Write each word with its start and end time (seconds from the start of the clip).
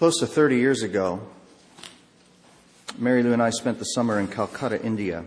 Close 0.00 0.18
to 0.20 0.26
30 0.26 0.56
years 0.56 0.82
ago, 0.82 1.20
Mary 2.96 3.22
Lou 3.22 3.34
and 3.34 3.42
I 3.42 3.50
spent 3.50 3.78
the 3.78 3.84
summer 3.84 4.18
in 4.18 4.28
Calcutta, 4.28 4.82
India. 4.82 5.26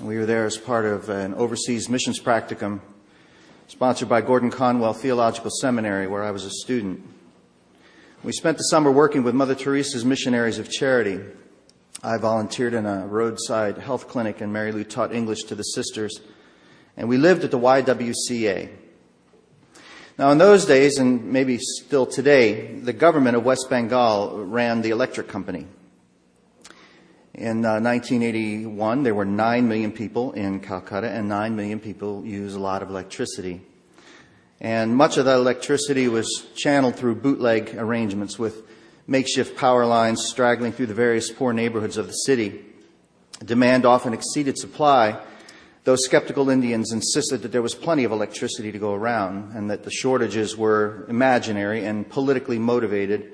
And 0.00 0.08
we 0.08 0.16
were 0.16 0.26
there 0.26 0.44
as 0.44 0.56
part 0.56 0.84
of 0.84 1.08
an 1.08 1.32
overseas 1.34 1.88
missions 1.88 2.18
practicum 2.18 2.80
sponsored 3.68 4.08
by 4.08 4.22
Gordon 4.22 4.50
Conwell 4.50 4.92
Theological 4.92 5.52
Seminary, 5.52 6.08
where 6.08 6.24
I 6.24 6.32
was 6.32 6.44
a 6.44 6.50
student. 6.50 7.00
We 8.24 8.32
spent 8.32 8.58
the 8.58 8.64
summer 8.64 8.90
working 8.90 9.22
with 9.22 9.36
Mother 9.36 9.54
Teresa's 9.54 10.04
Missionaries 10.04 10.58
of 10.58 10.68
Charity. 10.68 11.20
I 12.02 12.16
volunteered 12.16 12.74
in 12.74 12.86
a 12.86 13.06
roadside 13.06 13.78
health 13.78 14.08
clinic, 14.08 14.40
and 14.40 14.52
Mary 14.52 14.72
Lou 14.72 14.82
taught 14.82 15.14
English 15.14 15.44
to 15.44 15.54
the 15.54 15.62
sisters. 15.62 16.20
And 16.96 17.08
we 17.08 17.18
lived 17.18 17.44
at 17.44 17.52
the 17.52 17.58
YWCA. 17.60 18.68
Now, 20.18 20.30
in 20.30 20.38
those 20.38 20.64
days, 20.64 20.96
and 20.96 21.30
maybe 21.30 21.58
still 21.58 22.06
today, 22.06 22.74
the 22.74 22.94
government 22.94 23.36
of 23.36 23.44
West 23.44 23.66
Bengal 23.68 24.46
ran 24.46 24.80
the 24.80 24.88
electric 24.88 25.28
company. 25.28 25.66
In 27.34 27.66
uh, 27.66 27.80
1981, 27.80 29.02
there 29.02 29.14
were 29.14 29.26
9 29.26 29.68
million 29.68 29.92
people 29.92 30.32
in 30.32 30.60
Calcutta, 30.60 31.10
and 31.10 31.28
9 31.28 31.54
million 31.54 31.80
people 31.80 32.24
use 32.24 32.54
a 32.54 32.58
lot 32.58 32.82
of 32.82 32.88
electricity. 32.88 33.60
And 34.58 34.96
much 34.96 35.18
of 35.18 35.26
that 35.26 35.36
electricity 35.36 36.08
was 36.08 36.46
channeled 36.54 36.96
through 36.96 37.16
bootleg 37.16 37.74
arrangements 37.76 38.38
with 38.38 38.62
makeshift 39.06 39.54
power 39.58 39.84
lines 39.84 40.24
straggling 40.24 40.72
through 40.72 40.86
the 40.86 40.94
various 40.94 41.30
poor 41.30 41.52
neighborhoods 41.52 41.98
of 41.98 42.06
the 42.06 42.14
city. 42.14 42.64
Demand 43.44 43.84
often 43.84 44.14
exceeded 44.14 44.56
supply. 44.56 45.20
Those 45.86 46.04
skeptical 46.04 46.50
Indians 46.50 46.90
insisted 46.90 47.42
that 47.42 47.52
there 47.52 47.62
was 47.62 47.76
plenty 47.76 48.02
of 48.02 48.10
electricity 48.10 48.72
to 48.72 48.78
go 48.78 48.92
around 48.92 49.52
and 49.52 49.70
that 49.70 49.84
the 49.84 49.90
shortages 49.92 50.56
were 50.56 51.06
imaginary 51.08 51.84
and 51.84 52.10
politically 52.10 52.58
motivated. 52.58 53.32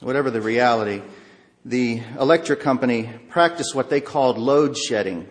Whatever 0.00 0.30
the 0.30 0.40
reality, 0.40 1.02
the 1.62 2.00
electric 2.18 2.60
company 2.60 3.10
practiced 3.28 3.74
what 3.74 3.90
they 3.90 4.00
called 4.00 4.38
load 4.38 4.74
shedding, 4.74 5.28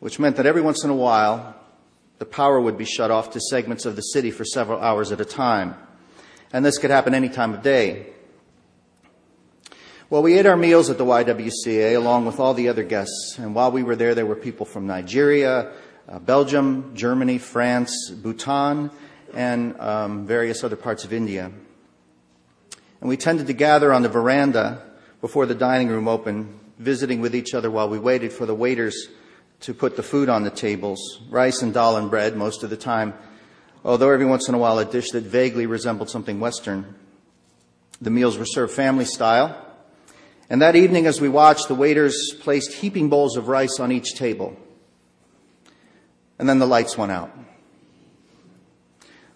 which 0.00 0.18
meant 0.18 0.36
that 0.36 0.44
every 0.44 0.60
once 0.60 0.84
in 0.84 0.90
a 0.90 0.94
while 0.94 1.56
the 2.18 2.26
power 2.26 2.60
would 2.60 2.76
be 2.76 2.84
shut 2.84 3.10
off 3.10 3.30
to 3.30 3.40
segments 3.40 3.86
of 3.86 3.96
the 3.96 4.02
city 4.02 4.30
for 4.30 4.44
several 4.44 4.82
hours 4.82 5.12
at 5.12 5.20
a 5.22 5.24
time. 5.24 5.74
And 6.52 6.62
this 6.62 6.76
could 6.76 6.90
happen 6.90 7.14
any 7.14 7.30
time 7.30 7.54
of 7.54 7.62
day. 7.62 8.12
Well, 10.12 10.22
we 10.22 10.38
ate 10.38 10.44
our 10.44 10.58
meals 10.58 10.90
at 10.90 10.98
the 10.98 11.06
YWCA 11.06 11.96
along 11.96 12.26
with 12.26 12.38
all 12.38 12.52
the 12.52 12.68
other 12.68 12.82
guests. 12.82 13.38
And 13.38 13.54
while 13.54 13.72
we 13.72 13.82
were 13.82 13.96
there, 13.96 14.14
there 14.14 14.26
were 14.26 14.36
people 14.36 14.66
from 14.66 14.86
Nigeria, 14.86 15.72
uh, 16.06 16.18
Belgium, 16.18 16.92
Germany, 16.94 17.38
France, 17.38 18.10
Bhutan, 18.10 18.90
and 19.32 19.80
um, 19.80 20.26
various 20.26 20.64
other 20.64 20.76
parts 20.76 21.06
of 21.06 21.14
India. 21.14 21.50
And 23.00 23.08
we 23.08 23.16
tended 23.16 23.46
to 23.46 23.54
gather 23.54 23.90
on 23.90 24.02
the 24.02 24.10
veranda 24.10 24.82
before 25.22 25.46
the 25.46 25.54
dining 25.54 25.88
room 25.88 26.06
opened, 26.06 26.60
visiting 26.78 27.22
with 27.22 27.34
each 27.34 27.54
other 27.54 27.70
while 27.70 27.88
we 27.88 27.98
waited 27.98 28.34
for 28.34 28.44
the 28.44 28.54
waiters 28.54 29.08
to 29.60 29.72
put 29.72 29.96
the 29.96 30.02
food 30.02 30.28
on 30.28 30.42
the 30.44 30.50
tables 30.50 31.20
rice 31.30 31.62
and 31.62 31.72
dal 31.72 31.96
and 31.96 32.10
bread 32.10 32.36
most 32.36 32.62
of 32.62 32.68
the 32.68 32.76
time, 32.76 33.14
although 33.82 34.10
every 34.10 34.26
once 34.26 34.46
in 34.46 34.54
a 34.54 34.58
while 34.58 34.78
a 34.78 34.84
dish 34.84 35.10
that 35.12 35.24
vaguely 35.24 35.64
resembled 35.64 36.10
something 36.10 36.38
Western. 36.38 36.96
The 38.02 38.10
meals 38.10 38.36
were 38.36 38.44
served 38.44 38.74
family 38.74 39.06
style. 39.06 39.70
And 40.52 40.60
that 40.60 40.76
evening, 40.76 41.06
as 41.06 41.18
we 41.18 41.30
watched, 41.30 41.68
the 41.68 41.74
waiters 41.74 42.34
placed 42.40 42.74
heaping 42.74 43.08
bowls 43.08 43.38
of 43.38 43.48
rice 43.48 43.80
on 43.80 43.90
each 43.90 44.16
table. 44.16 44.54
And 46.38 46.46
then 46.46 46.58
the 46.58 46.66
lights 46.66 46.98
went 46.98 47.10
out. 47.10 47.34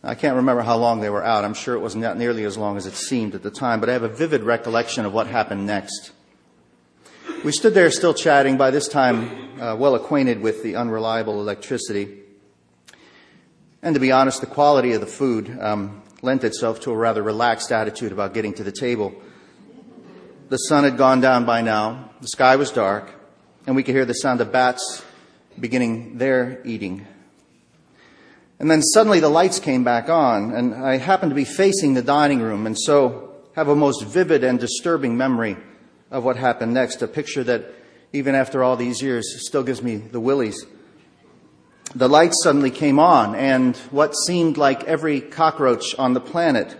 I 0.04 0.14
can't 0.14 0.36
remember 0.36 0.60
how 0.60 0.76
long 0.76 1.00
they 1.00 1.08
were 1.08 1.24
out. 1.24 1.42
I'm 1.42 1.54
sure 1.54 1.74
it 1.74 1.80
was 1.80 1.96
not 1.96 2.18
nearly 2.18 2.44
as 2.44 2.58
long 2.58 2.76
as 2.76 2.84
it 2.84 2.92
seemed 2.92 3.34
at 3.34 3.42
the 3.42 3.50
time, 3.50 3.80
but 3.80 3.88
I 3.88 3.94
have 3.94 4.02
a 4.02 4.10
vivid 4.10 4.42
recollection 4.42 5.06
of 5.06 5.14
what 5.14 5.26
happened 5.26 5.64
next. 5.64 6.12
We 7.42 7.50
stood 7.50 7.72
there 7.72 7.90
still 7.90 8.12
chatting, 8.12 8.58
by 8.58 8.70
this 8.70 8.86
time 8.86 9.58
uh, 9.58 9.74
well 9.74 9.94
acquainted 9.94 10.42
with 10.42 10.62
the 10.62 10.76
unreliable 10.76 11.40
electricity. 11.40 12.24
And 13.80 13.94
to 13.94 14.00
be 14.00 14.12
honest, 14.12 14.42
the 14.42 14.46
quality 14.46 14.92
of 14.92 15.00
the 15.00 15.06
food 15.06 15.58
um, 15.62 16.02
lent 16.20 16.44
itself 16.44 16.80
to 16.80 16.90
a 16.90 16.94
rather 16.94 17.22
relaxed 17.22 17.72
attitude 17.72 18.12
about 18.12 18.34
getting 18.34 18.52
to 18.52 18.62
the 18.62 18.70
table. 18.70 19.14
The 20.48 20.58
sun 20.58 20.84
had 20.84 20.96
gone 20.96 21.20
down 21.20 21.44
by 21.44 21.60
now, 21.60 22.10
the 22.20 22.28
sky 22.28 22.54
was 22.54 22.70
dark, 22.70 23.10
and 23.66 23.74
we 23.74 23.82
could 23.82 23.96
hear 23.96 24.04
the 24.04 24.14
sound 24.14 24.40
of 24.40 24.52
bats 24.52 25.04
beginning 25.58 26.18
their 26.18 26.60
eating. 26.64 27.04
And 28.60 28.70
then 28.70 28.80
suddenly 28.80 29.18
the 29.18 29.28
lights 29.28 29.58
came 29.58 29.82
back 29.82 30.08
on, 30.08 30.52
and 30.52 30.72
I 30.72 30.98
happened 30.98 31.30
to 31.30 31.34
be 31.34 31.44
facing 31.44 31.94
the 31.94 32.02
dining 32.02 32.40
room, 32.40 32.64
and 32.64 32.78
so 32.78 33.34
have 33.56 33.66
a 33.66 33.74
most 33.74 34.04
vivid 34.04 34.44
and 34.44 34.60
disturbing 34.60 35.16
memory 35.16 35.56
of 36.12 36.22
what 36.22 36.36
happened 36.36 36.72
next, 36.72 37.02
a 37.02 37.08
picture 37.08 37.42
that, 37.42 37.64
even 38.12 38.36
after 38.36 38.62
all 38.62 38.76
these 38.76 39.02
years, 39.02 39.44
still 39.44 39.64
gives 39.64 39.82
me 39.82 39.96
the 39.96 40.20
willies. 40.20 40.64
The 41.96 42.08
lights 42.08 42.40
suddenly 42.44 42.70
came 42.70 43.00
on, 43.00 43.34
and 43.34 43.76
what 43.90 44.14
seemed 44.14 44.58
like 44.58 44.84
every 44.84 45.20
cockroach 45.22 45.96
on 45.98 46.14
the 46.14 46.20
planet 46.20 46.76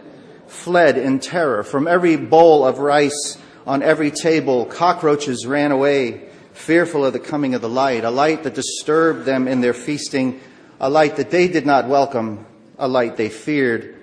fled 0.47 0.97
in 0.97 1.19
terror. 1.19 1.65
From 1.65 1.89
every 1.89 2.15
bowl 2.15 2.65
of 2.65 2.79
rice 2.79 3.39
on 3.67 3.83
every 3.83 4.11
table, 4.11 4.65
cockroaches 4.65 5.47
ran 5.47 5.73
away, 5.73 6.29
fearful 6.53 7.05
of 7.05 7.13
the 7.13 7.19
coming 7.19 7.55
of 7.55 7.61
the 7.61 7.69
light, 7.69 8.05
a 8.05 8.11
light 8.11 8.45
that 8.45 8.55
disturbed 8.55 9.25
them 9.25 9.49
in 9.49 9.61
their 9.61 9.75
feasting 9.75 10.41
a 10.81 10.91
light 10.91 11.17
that 11.17 11.31
they 11.31 11.49
did 11.49 11.67
not 11.67 11.89
welcome, 11.89 12.45
a 12.79 12.89
light 12.89 13.17
they 13.17 13.29
feared. 13.29 13.97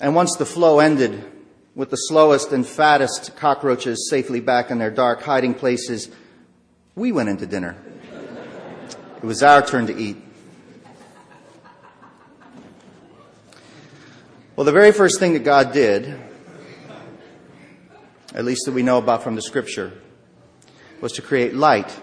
And 0.00 0.14
once 0.14 0.36
the 0.36 0.46
flow 0.46 0.80
ended, 0.80 1.30
with 1.74 1.90
the 1.90 1.96
slowest 1.96 2.52
and 2.52 2.64
fattest 2.64 3.36
cockroaches 3.36 4.08
safely 4.08 4.40
back 4.40 4.70
in 4.70 4.78
their 4.78 4.92
dark 4.92 5.22
hiding 5.22 5.54
places, 5.54 6.08
we 6.94 7.10
went 7.10 7.28
into 7.28 7.46
dinner. 7.46 7.76
It 9.16 9.24
was 9.24 9.42
our 9.42 9.60
turn 9.60 9.88
to 9.88 9.96
eat. 9.96 10.16
Well, 14.54 14.64
the 14.64 14.72
very 14.72 14.92
first 14.92 15.18
thing 15.18 15.32
that 15.32 15.42
God 15.42 15.72
did, 15.72 16.16
at 18.34 18.44
least 18.44 18.66
that 18.66 18.72
we 18.72 18.82
know 18.82 18.98
about 18.98 19.22
from 19.22 19.36
the 19.36 19.42
scripture, 19.42 19.92
was 21.00 21.12
to 21.12 21.22
create 21.22 21.54
light 21.54 21.96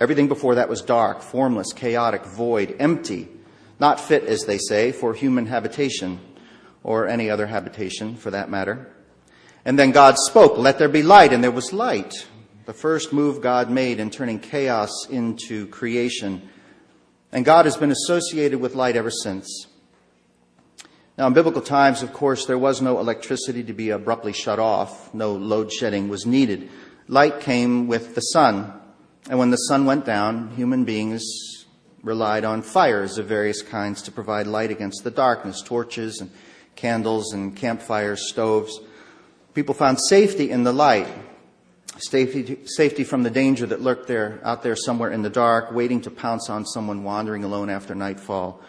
Everything 0.00 0.28
before 0.28 0.56
that 0.56 0.68
was 0.68 0.82
dark, 0.82 1.22
formless, 1.22 1.72
chaotic, 1.72 2.24
void, 2.24 2.76
empty, 2.78 3.28
not 3.78 4.00
fit, 4.00 4.24
as 4.24 4.44
they 4.44 4.58
say, 4.58 4.92
for 4.92 5.14
human 5.14 5.46
habitation 5.46 6.18
or 6.82 7.06
any 7.06 7.30
other 7.30 7.46
habitation 7.46 8.16
for 8.16 8.30
that 8.30 8.50
matter. 8.50 8.92
And 9.64 9.78
then 9.78 9.92
God 9.92 10.16
spoke, 10.18 10.58
let 10.58 10.78
there 10.78 10.88
be 10.88 11.02
light, 11.02 11.32
and 11.32 11.42
there 11.42 11.50
was 11.50 11.72
light. 11.72 12.26
The 12.66 12.72
first 12.72 13.12
move 13.12 13.40
God 13.40 13.70
made 13.70 14.00
in 14.00 14.10
turning 14.10 14.40
chaos 14.40 15.06
into 15.08 15.68
creation. 15.68 16.48
And 17.30 17.44
God 17.44 17.64
has 17.64 17.76
been 17.76 17.90
associated 17.90 18.60
with 18.60 18.74
light 18.74 18.96
ever 18.96 19.10
since. 19.10 19.68
Now, 21.16 21.28
in 21.28 21.32
biblical 21.32 21.62
times, 21.62 22.02
of 22.02 22.12
course, 22.12 22.46
there 22.46 22.58
was 22.58 22.82
no 22.82 22.98
electricity 22.98 23.62
to 23.64 23.72
be 23.72 23.90
abruptly 23.90 24.32
shut 24.32 24.58
off. 24.58 25.14
No 25.14 25.32
load 25.32 25.72
shedding 25.72 26.08
was 26.08 26.26
needed. 26.26 26.68
Light 27.06 27.40
came 27.40 27.86
with 27.86 28.16
the 28.16 28.20
sun. 28.20 28.72
And 29.30 29.38
when 29.38 29.50
the 29.50 29.56
sun 29.56 29.86
went 29.86 30.04
down, 30.04 30.50
human 30.56 30.84
beings 30.84 31.24
relied 32.02 32.44
on 32.44 32.62
fires 32.62 33.16
of 33.16 33.26
various 33.26 33.62
kinds 33.62 34.02
to 34.02 34.10
provide 34.12 34.46
light 34.46 34.70
against 34.70 35.04
the 35.04 35.10
darkness, 35.10 35.62
torches 35.62 36.20
and 36.20 36.30
candles 36.74 37.32
and 37.32 37.56
campfires, 37.56 38.28
stoves. 38.28 38.80
People 39.54 39.74
found 39.74 40.00
safety 40.00 40.50
in 40.50 40.64
the 40.64 40.72
light, 40.72 41.06
safety, 41.96 42.58
safety 42.66 43.04
from 43.04 43.22
the 43.22 43.30
danger 43.30 43.66
that 43.66 43.80
lurked 43.80 44.08
there, 44.08 44.40
out 44.42 44.62
there 44.62 44.76
somewhere 44.76 45.10
in 45.10 45.22
the 45.22 45.30
dark, 45.30 45.72
waiting 45.72 46.00
to 46.02 46.10
pounce 46.10 46.50
on 46.50 46.66
someone 46.66 47.04
wandering 47.04 47.44
alone 47.44 47.70
after 47.70 47.94
nightfall, 47.94 48.60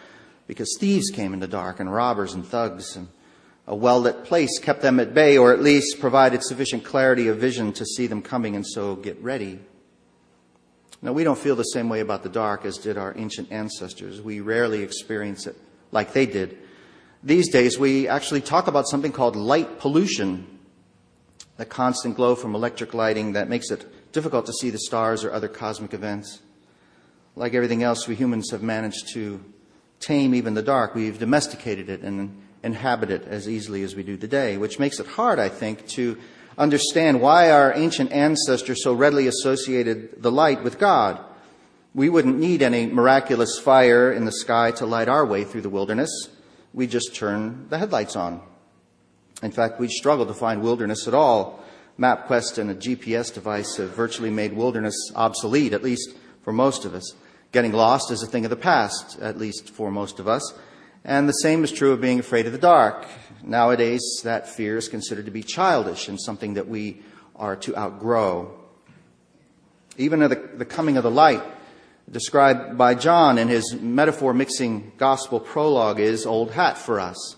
because 0.46 0.76
thieves 0.78 1.10
came 1.10 1.32
in 1.32 1.40
the 1.40 1.48
dark 1.48 1.80
and 1.80 1.92
robbers 1.92 2.34
and 2.34 2.46
thugs 2.46 2.96
and 2.96 3.08
a 3.66 3.74
well-lit 3.74 4.24
place 4.24 4.58
kept 4.60 4.80
them 4.80 5.00
at 5.00 5.12
bay 5.12 5.36
or 5.36 5.52
at 5.52 5.60
least 5.60 5.98
provided 5.98 6.42
sufficient 6.42 6.84
clarity 6.84 7.26
of 7.26 7.38
vision 7.38 7.72
to 7.72 7.84
see 7.84 8.06
them 8.06 8.22
coming 8.22 8.54
and 8.54 8.66
so 8.66 8.94
get 8.94 9.20
ready. 9.20 9.58
Now, 11.02 11.12
we 11.12 11.24
don't 11.24 11.38
feel 11.38 11.56
the 11.56 11.64
same 11.64 11.88
way 11.88 12.00
about 12.00 12.22
the 12.22 12.28
dark 12.28 12.64
as 12.64 12.78
did 12.78 12.96
our 12.96 13.12
ancient 13.16 13.50
ancestors. 13.50 14.22
We 14.22 14.40
rarely 14.40 14.82
experience 14.82 15.46
it 15.46 15.56
like 15.90 16.12
they 16.12 16.26
did. 16.26 16.58
These 17.22 17.48
days, 17.50 17.78
we 17.78 18.08
actually 18.08 18.40
talk 18.40 18.66
about 18.68 18.88
something 18.88 19.12
called 19.12 19.36
light 19.36 19.80
pollution, 19.80 20.46
the 21.56 21.64
constant 21.64 22.14
glow 22.14 22.34
from 22.34 22.54
electric 22.54 22.94
lighting 22.94 23.32
that 23.32 23.48
makes 23.48 23.70
it 23.70 24.12
difficult 24.12 24.46
to 24.46 24.52
see 24.52 24.70
the 24.70 24.78
stars 24.78 25.24
or 25.24 25.32
other 25.32 25.48
cosmic 25.48 25.92
events. 25.92 26.40
Like 27.34 27.52
everything 27.52 27.82
else, 27.82 28.06
we 28.06 28.14
humans 28.14 28.50
have 28.52 28.62
managed 28.62 29.08
to 29.14 29.44
tame 30.00 30.34
even 30.34 30.54
the 30.54 30.62
dark. 30.62 30.94
We've 30.94 31.18
domesticated 31.18 31.88
it 31.88 32.02
and 32.02 32.42
inhabit 32.62 33.10
it 33.10 33.24
as 33.26 33.48
easily 33.48 33.82
as 33.82 33.94
we 33.94 34.02
do 34.02 34.16
today, 34.16 34.56
which 34.56 34.78
makes 34.78 35.00
it 35.00 35.06
hard, 35.06 35.38
I 35.38 35.48
think, 35.48 35.86
to 35.90 36.18
understand 36.58 37.20
why 37.20 37.50
our 37.50 37.72
ancient 37.74 38.12
ancestors 38.12 38.82
so 38.82 38.92
readily 38.92 39.26
associated 39.26 40.22
the 40.22 40.32
light 40.32 40.62
with 40.62 40.78
God. 40.78 41.20
We 41.94 42.08
wouldn't 42.08 42.38
need 42.38 42.62
any 42.62 42.86
miraculous 42.86 43.58
fire 43.58 44.12
in 44.12 44.24
the 44.24 44.32
sky 44.32 44.70
to 44.72 44.86
light 44.86 45.08
our 45.08 45.24
way 45.24 45.44
through 45.44 45.62
the 45.62 45.70
wilderness. 45.70 46.10
we 46.74 46.86
just 46.86 47.14
turn 47.14 47.66
the 47.70 47.78
headlights 47.78 48.16
on. 48.16 48.42
In 49.42 49.50
fact, 49.50 49.80
we'd 49.80 49.90
struggle 49.90 50.26
to 50.26 50.34
find 50.34 50.62
wilderness 50.62 51.08
at 51.08 51.14
all. 51.14 51.64
MapQuest 51.98 52.58
and 52.58 52.70
a 52.70 52.74
GPS 52.74 53.32
device 53.32 53.76
have 53.76 53.90
virtually 53.90 54.28
made 54.28 54.52
wilderness 54.52 54.94
obsolete, 55.14 55.72
at 55.72 55.82
least 55.82 56.14
for 56.42 56.52
most 56.52 56.84
of 56.84 56.94
us. 56.94 57.14
Getting 57.52 57.72
lost 57.72 58.10
is 58.10 58.22
a 58.22 58.26
thing 58.26 58.44
of 58.44 58.50
the 58.50 58.56
past, 58.56 59.18
at 59.20 59.38
least 59.38 59.70
for 59.70 59.90
most 59.90 60.18
of 60.18 60.28
us. 60.28 60.52
And 61.04 61.28
the 61.28 61.32
same 61.32 61.62
is 61.62 61.70
true 61.70 61.92
of 61.92 62.00
being 62.00 62.18
afraid 62.18 62.46
of 62.46 62.52
the 62.52 62.58
dark. 62.58 63.06
Nowadays, 63.42 64.02
that 64.24 64.48
fear 64.48 64.76
is 64.76 64.88
considered 64.88 65.26
to 65.26 65.30
be 65.30 65.42
childish 65.42 66.08
and 66.08 66.20
something 66.20 66.54
that 66.54 66.68
we 66.68 67.02
are 67.36 67.54
to 67.56 67.76
outgrow. 67.76 68.58
Even 69.96 70.20
the, 70.20 70.50
the 70.54 70.64
coming 70.64 70.96
of 70.96 71.04
the 71.04 71.10
light, 71.10 71.42
described 72.10 72.76
by 72.76 72.94
John 72.94 73.38
in 73.38 73.48
his 73.48 73.74
metaphor 73.74 74.34
mixing 74.34 74.92
gospel 74.96 75.40
prologue, 75.40 76.00
is 76.00 76.26
old 76.26 76.50
hat 76.50 76.76
for 76.76 76.98
us. 77.00 77.36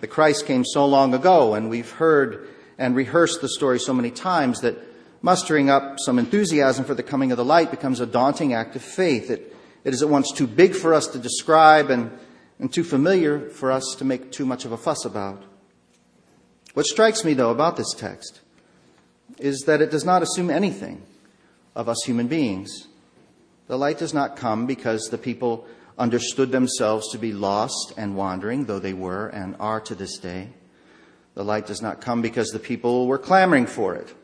The 0.00 0.06
Christ 0.06 0.46
came 0.46 0.64
so 0.64 0.86
long 0.86 1.12
ago, 1.14 1.54
and 1.54 1.68
we've 1.68 1.90
heard 1.90 2.48
and 2.78 2.94
rehearsed 2.94 3.40
the 3.40 3.48
story 3.48 3.80
so 3.80 3.92
many 3.92 4.12
times 4.12 4.60
that 4.60 4.78
mustering 5.22 5.70
up 5.70 5.98
some 5.98 6.18
enthusiasm 6.18 6.84
for 6.84 6.94
the 6.94 7.02
coming 7.02 7.30
of 7.32 7.36
the 7.36 7.44
light 7.44 7.70
becomes 7.70 8.00
a 8.00 8.06
daunting 8.06 8.54
act 8.54 8.76
of 8.76 8.82
faith. 8.82 9.30
It, 9.30 9.54
it 9.84 9.94
is 9.94 10.02
at 10.02 10.08
once 10.08 10.32
too 10.32 10.46
big 10.46 10.74
for 10.74 10.94
us 10.94 11.06
to 11.08 11.18
describe 11.18 11.90
and, 11.90 12.10
and 12.58 12.72
too 12.72 12.84
familiar 12.84 13.48
for 13.50 13.72
us 13.72 13.96
to 13.98 14.04
make 14.04 14.30
too 14.30 14.46
much 14.46 14.64
of 14.64 14.72
a 14.72 14.76
fuss 14.76 15.04
about. 15.04 15.42
What 16.74 16.86
strikes 16.86 17.24
me, 17.24 17.34
though, 17.34 17.50
about 17.50 17.76
this 17.76 17.92
text 17.96 18.40
is 19.38 19.60
that 19.66 19.80
it 19.80 19.90
does 19.90 20.04
not 20.04 20.22
assume 20.22 20.50
anything 20.50 21.02
of 21.74 21.88
us 21.88 22.02
human 22.04 22.28
beings. 22.28 22.88
The 23.66 23.78
light 23.78 23.98
does 23.98 24.14
not 24.14 24.36
come 24.36 24.66
because 24.66 25.08
the 25.10 25.18
people 25.18 25.66
understood 25.98 26.52
themselves 26.52 27.10
to 27.12 27.18
be 27.18 27.32
lost 27.32 27.92
and 27.96 28.16
wandering, 28.16 28.64
though 28.64 28.78
they 28.78 28.92
were 28.92 29.28
and 29.28 29.56
are 29.58 29.80
to 29.80 29.94
this 29.94 30.18
day. 30.18 30.50
The 31.34 31.44
light 31.44 31.66
does 31.66 31.82
not 31.82 32.00
come 32.00 32.22
because 32.22 32.50
the 32.50 32.58
people 32.58 33.06
were 33.06 33.18
clamoring 33.18 33.66
for 33.66 33.94
it. 33.94 34.14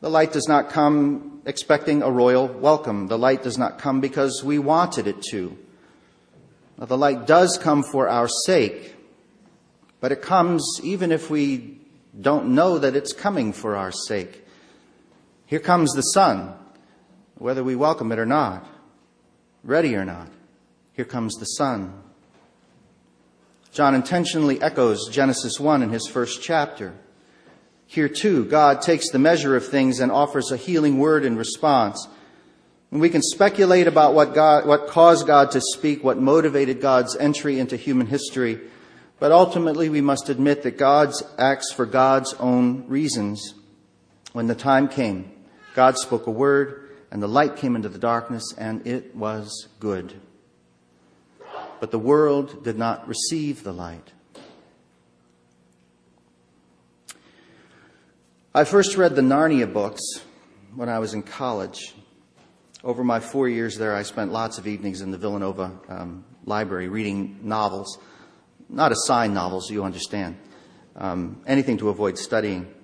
The 0.00 0.10
light 0.10 0.32
does 0.32 0.48
not 0.48 0.70
come 0.70 1.42
expecting 1.44 2.02
a 2.02 2.10
royal 2.10 2.48
welcome. 2.48 3.08
The 3.08 3.18
light 3.18 3.42
does 3.42 3.58
not 3.58 3.78
come 3.78 4.00
because 4.00 4.42
we 4.42 4.58
wanted 4.58 5.06
it 5.06 5.22
to. 5.30 5.56
The 6.78 6.96
light 6.96 7.26
does 7.26 7.58
come 7.58 7.82
for 7.82 8.08
our 8.08 8.28
sake, 8.46 8.94
but 10.00 10.12
it 10.12 10.22
comes 10.22 10.64
even 10.82 11.12
if 11.12 11.28
we 11.28 11.78
don't 12.18 12.54
know 12.54 12.78
that 12.78 12.96
it's 12.96 13.12
coming 13.12 13.52
for 13.52 13.76
our 13.76 13.92
sake. 13.92 14.46
Here 15.44 15.58
comes 15.58 15.92
the 15.92 16.02
sun, 16.02 16.54
whether 17.34 17.62
we 17.62 17.76
welcome 17.76 18.10
it 18.12 18.18
or 18.18 18.24
not, 18.24 18.66
ready 19.62 19.94
or 19.94 20.06
not. 20.06 20.28
Here 20.94 21.04
comes 21.04 21.34
the 21.34 21.44
sun. 21.44 22.02
John 23.72 23.94
intentionally 23.94 24.60
echoes 24.62 25.08
Genesis 25.10 25.60
1 25.60 25.82
in 25.82 25.90
his 25.90 26.06
first 26.06 26.42
chapter. 26.42 26.94
Here 27.90 28.08
too, 28.08 28.44
God 28.44 28.82
takes 28.82 29.10
the 29.10 29.18
measure 29.18 29.56
of 29.56 29.66
things 29.66 29.98
and 29.98 30.12
offers 30.12 30.52
a 30.52 30.56
healing 30.56 30.98
word 30.98 31.24
in 31.24 31.36
response. 31.36 32.06
And 32.92 33.00
we 33.00 33.10
can 33.10 33.20
speculate 33.20 33.88
about 33.88 34.14
what, 34.14 34.32
God, 34.34 34.64
what 34.66 34.86
caused 34.86 35.26
God 35.26 35.50
to 35.50 35.60
speak, 35.60 36.04
what 36.04 36.16
motivated 36.16 36.80
God's 36.80 37.16
entry 37.16 37.58
into 37.58 37.76
human 37.76 38.06
history, 38.06 38.60
but 39.18 39.32
ultimately 39.32 39.88
we 39.88 40.00
must 40.00 40.28
admit 40.28 40.62
that 40.62 40.78
God 40.78 41.12
acts 41.36 41.72
for 41.72 41.84
God's 41.84 42.32
own 42.34 42.86
reasons. 42.86 43.54
When 44.32 44.46
the 44.46 44.54
time 44.54 44.86
came, 44.86 45.32
God 45.74 45.98
spoke 45.98 46.28
a 46.28 46.30
word, 46.30 46.90
and 47.10 47.20
the 47.20 47.28
light 47.28 47.56
came 47.56 47.74
into 47.74 47.88
the 47.88 47.98
darkness, 47.98 48.54
and 48.56 48.86
it 48.86 49.16
was 49.16 49.66
good 49.80 50.14
but 51.80 51.90
the 51.90 51.98
world 51.98 52.62
did 52.62 52.78
not 52.78 53.08
receive 53.08 53.64
the 53.64 53.72
light. 53.72 54.12
I 58.52 58.64
first 58.64 58.96
read 58.96 59.14
the 59.14 59.22
Narnia 59.22 59.72
books 59.72 60.02
when 60.74 60.88
I 60.88 60.98
was 60.98 61.14
in 61.14 61.22
college. 61.22 61.94
Over 62.82 63.04
my 63.04 63.20
four 63.20 63.48
years 63.48 63.78
there, 63.78 63.94
I 63.94 64.02
spent 64.02 64.32
lots 64.32 64.58
of 64.58 64.66
evenings 64.66 65.02
in 65.02 65.12
the 65.12 65.18
Villanova 65.18 65.78
um, 65.88 66.24
library 66.44 66.88
reading 66.88 67.38
novels. 67.44 67.96
Not 68.68 68.90
assigned 68.90 69.34
novels, 69.34 69.70
you 69.70 69.84
understand. 69.84 70.36
Um, 70.96 71.40
anything 71.46 71.78
to 71.78 71.90
avoid 71.90 72.18
studying. 72.18 72.74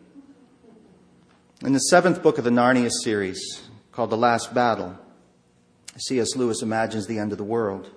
In 1.65 1.73
the 1.73 1.81
seventh 1.81 2.23
book 2.23 2.39
of 2.39 2.45
the 2.45 2.51
Narnia 2.51 2.93
series, 3.03 3.69
called 3.91 4.11
The 4.11 4.17
Last 4.17 4.55
Battle, 4.55 4.97
C.S. 5.97 6.37
Lewis 6.37 6.63
imagines 6.63 7.09
the 7.09 7.19
end 7.19 7.33
of 7.33 7.39
the 7.39 7.45
world. 7.45 7.91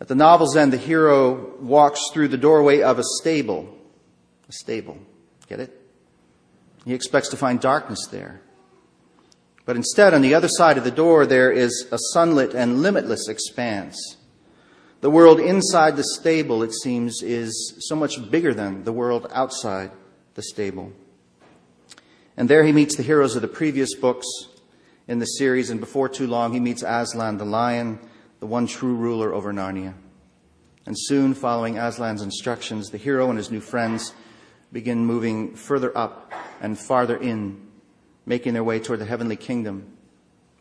At 0.00 0.06
the 0.06 0.14
novel's 0.14 0.54
end, 0.54 0.72
the 0.72 0.76
hero 0.76 1.56
walks 1.58 2.10
through 2.12 2.28
the 2.28 2.38
doorway 2.38 2.82
of 2.82 3.00
a 3.00 3.04
stable. 3.18 3.76
A 4.48 4.52
stable. 4.52 4.96
Get 5.48 5.58
it? 5.58 5.85
He 6.86 6.94
expects 6.94 7.28
to 7.30 7.36
find 7.36 7.60
darkness 7.60 8.06
there. 8.10 8.40
But 9.64 9.74
instead, 9.74 10.14
on 10.14 10.22
the 10.22 10.34
other 10.34 10.48
side 10.48 10.78
of 10.78 10.84
the 10.84 10.92
door, 10.92 11.26
there 11.26 11.50
is 11.50 11.88
a 11.90 11.98
sunlit 12.12 12.54
and 12.54 12.80
limitless 12.80 13.28
expanse. 13.28 14.16
The 15.00 15.10
world 15.10 15.40
inside 15.40 15.96
the 15.96 16.04
stable, 16.04 16.62
it 16.62 16.72
seems, 16.72 17.22
is 17.22 17.74
so 17.80 17.96
much 17.96 18.30
bigger 18.30 18.54
than 18.54 18.84
the 18.84 18.92
world 18.92 19.26
outside 19.34 19.90
the 20.34 20.42
stable. 20.44 20.92
And 22.36 22.48
there 22.48 22.62
he 22.62 22.72
meets 22.72 22.94
the 22.94 23.02
heroes 23.02 23.34
of 23.34 23.42
the 23.42 23.48
previous 23.48 23.96
books 23.96 24.26
in 25.08 25.18
the 25.18 25.26
series, 25.26 25.70
and 25.70 25.80
before 25.80 26.08
too 26.08 26.28
long, 26.28 26.52
he 26.52 26.60
meets 26.60 26.84
Aslan 26.86 27.38
the 27.38 27.44
lion 27.44 27.98
the 28.38 28.46
one 28.46 28.68
true 28.68 28.94
ruler 28.94 29.34
over 29.34 29.52
Narnia. 29.52 29.94
And 30.86 30.94
soon, 30.96 31.34
following 31.34 31.78
Aslan's 31.78 32.22
instructions, 32.22 32.90
the 32.90 32.98
hero 32.98 33.28
and 33.28 33.38
his 33.38 33.50
new 33.50 33.60
friends 33.60 34.14
begin 34.72 35.04
moving 35.04 35.54
further 35.54 35.96
up 35.96 36.32
and 36.60 36.78
farther 36.78 37.16
in, 37.16 37.60
making 38.24 38.52
their 38.54 38.64
way 38.64 38.78
toward 38.78 38.98
the 38.98 39.04
heavenly 39.04 39.36
kingdom 39.36 39.96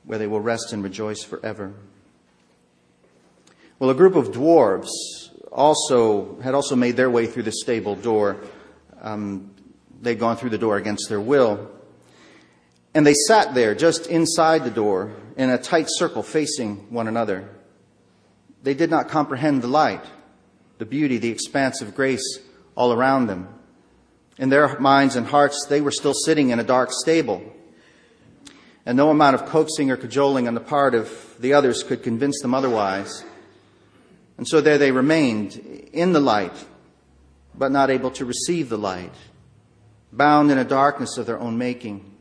where 0.05 0.19
they 0.19 0.27
will 0.27 0.39
rest 0.39 0.71
and 0.71 0.83
rejoice 0.83 1.23
forever. 1.23 1.73
Well, 3.79 3.89
a 3.89 3.95
group 3.95 4.15
of 4.15 4.29
dwarves 4.29 4.89
also 5.51 6.39
had 6.41 6.53
also 6.53 6.75
made 6.75 6.95
their 6.95 7.09
way 7.09 7.25
through 7.27 7.43
the 7.43 7.51
stable 7.51 7.95
door. 7.95 8.37
Um, 9.01 9.51
they'd 10.01 10.19
gone 10.19 10.37
through 10.37 10.51
the 10.51 10.57
door 10.57 10.77
against 10.77 11.09
their 11.09 11.19
will. 11.19 11.71
And 12.93 13.05
they 13.05 13.13
sat 13.13 13.53
there 13.53 13.75
just 13.75 14.07
inside 14.07 14.63
the 14.63 14.71
door 14.71 15.13
in 15.35 15.49
a 15.49 15.57
tight 15.57 15.87
circle 15.89 16.23
facing 16.23 16.89
one 16.89 17.07
another. 17.07 17.49
They 18.63 18.73
did 18.73 18.89
not 18.89 19.09
comprehend 19.09 19.61
the 19.61 19.67
light, 19.67 20.03
the 20.77 20.85
beauty, 20.85 21.17
the 21.17 21.29
expanse 21.29 21.81
of 21.81 21.95
grace 21.95 22.39
all 22.75 22.93
around 22.93 23.27
them. 23.27 23.49
In 24.37 24.49
their 24.49 24.77
minds 24.79 25.15
and 25.15 25.25
hearts, 25.25 25.65
they 25.69 25.81
were 25.81 25.91
still 25.91 26.13
sitting 26.13 26.49
in 26.49 26.59
a 26.59 26.63
dark 26.63 26.91
stable. 26.91 27.41
And 28.85 28.97
no 28.97 29.09
amount 29.09 29.35
of 29.35 29.45
coaxing 29.45 29.89
or 29.89 29.97
cajoling 29.97 30.47
on 30.47 30.53
the 30.53 30.59
part 30.59 30.93
of 30.93 31.35
the 31.39 31.53
others 31.53 31.83
could 31.83 32.03
convince 32.03 32.41
them 32.41 32.53
otherwise. 32.53 33.23
And 34.37 34.47
so 34.47 34.61
there 34.61 34.77
they 34.77 34.91
remained 34.91 35.55
in 35.93 36.13
the 36.13 36.19
light, 36.19 36.65
but 37.57 37.71
not 37.71 37.89
able 37.89 38.11
to 38.11 38.25
receive 38.25 38.69
the 38.69 38.77
light, 38.77 39.13
bound 40.11 40.51
in 40.51 40.57
a 40.57 40.65
darkness 40.65 41.17
of 41.17 41.25
their 41.25 41.39
own 41.39 41.57
making, 41.57 42.13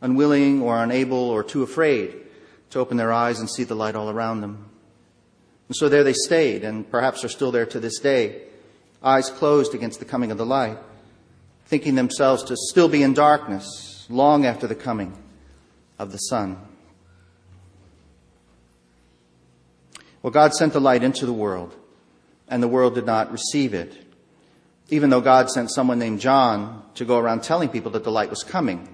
unwilling 0.00 0.62
or 0.62 0.82
unable 0.82 1.30
or 1.30 1.44
too 1.44 1.62
afraid 1.62 2.16
to 2.70 2.78
open 2.78 2.96
their 2.96 3.12
eyes 3.12 3.38
and 3.38 3.50
see 3.50 3.64
the 3.64 3.76
light 3.76 3.94
all 3.94 4.08
around 4.08 4.40
them. 4.40 4.70
And 5.68 5.76
so 5.76 5.90
there 5.90 6.04
they 6.04 6.14
stayed, 6.14 6.64
and 6.64 6.90
perhaps 6.90 7.22
are 7.22 7.28
still 7.28 7.52
there 7.52 7.66
to 7.66 7.78
this 7.78 7.98
day, 7.98 8.42
eyes 9.02 9.28
closed 9.28 9.74
against 9.74 9.98
the 9.98 10.04
coming 10.06 10.30
of 10.30 10.38
the 10.38 10.46
light, 10.46 10.78
thinking 11.72 11.94
themselves 11.94 12.42
to 12.42 12.54
still 12.54 12.86
be 12.86 13.02
in 13.02 13.14
darkness 13.14 14.04
long 14.10 14.44
after 14.44 14.66
the 14.66 14.74
coming 14.74 15.10
of 15.98 16.12
the 16.12 16.18
sun. 16.18 16.58
Well, 20.20 20.32
God 20.32 20.52
sent 20.52 20.74
the 20.74 20.82
light 20.82 21.02
into 21.02 21.24
the 21.24 21.32
world, 21.32 21.74
and 22.46 22.62
the 22.62 22.68
world 22.68 22.94
did 22.94 23.06
not 23.06 23.32
receive 23.32 23.72
it, 23.72 23.96
even 24.90 25.08
though 25.08 25.22
God 25.22 25.48
sent 25.48 25.70
someone 25.70 25.98
named 25.98 26.20
John 26.20 26.82
to 26.96 27.06
go 27.06 27.16
around 27.16 27.42
telling 27.42 27.70
people 27.70 27.92
that 27.92 28.04
the 28.04 28.12
light 28.12 28.28
was 28.28 28.42
coming. 28.42 28.86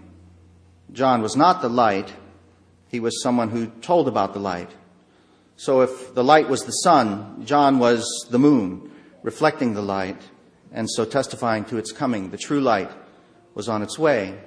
John 0.92 1.20
was 1.20 1.34
not 1.34 1.60
the 1.60 1.68
light, 1.68 2.12
he 2.86 3.00
was 3.00 3.20
someone 3.24 3.50
who 3.50 3.66
told 3.82 4.06
about 4.06 4.34
the 4.34 4.38
light. 4.38 4.70
So 5.56 5.80
if 5.80 6.14
the 6.14 6.22
light 6.22 6.48
was 6.48 6.64
the 6.64 6.70
sun, 6.70 7.44
John 7.44 7.80
was 7.80 8.06
the 8.30 8.38
moon, 8.38 8.92
reflecting 9.24 9.74
the 9.74 9.82
light, 9.82 10.22
and 10.72 10.88
so 10.90 11.04
testifying 11.04 11.64
to 11.66 11.78
its 11.78 11.92
coming. 11.92 12.30
The 12.30 12.38
true 12.38 12.60
light 12.60 12.90
was 13.54 13.68
on 13.68 13.82
its 13.82 13.98
way. 13.98 14.38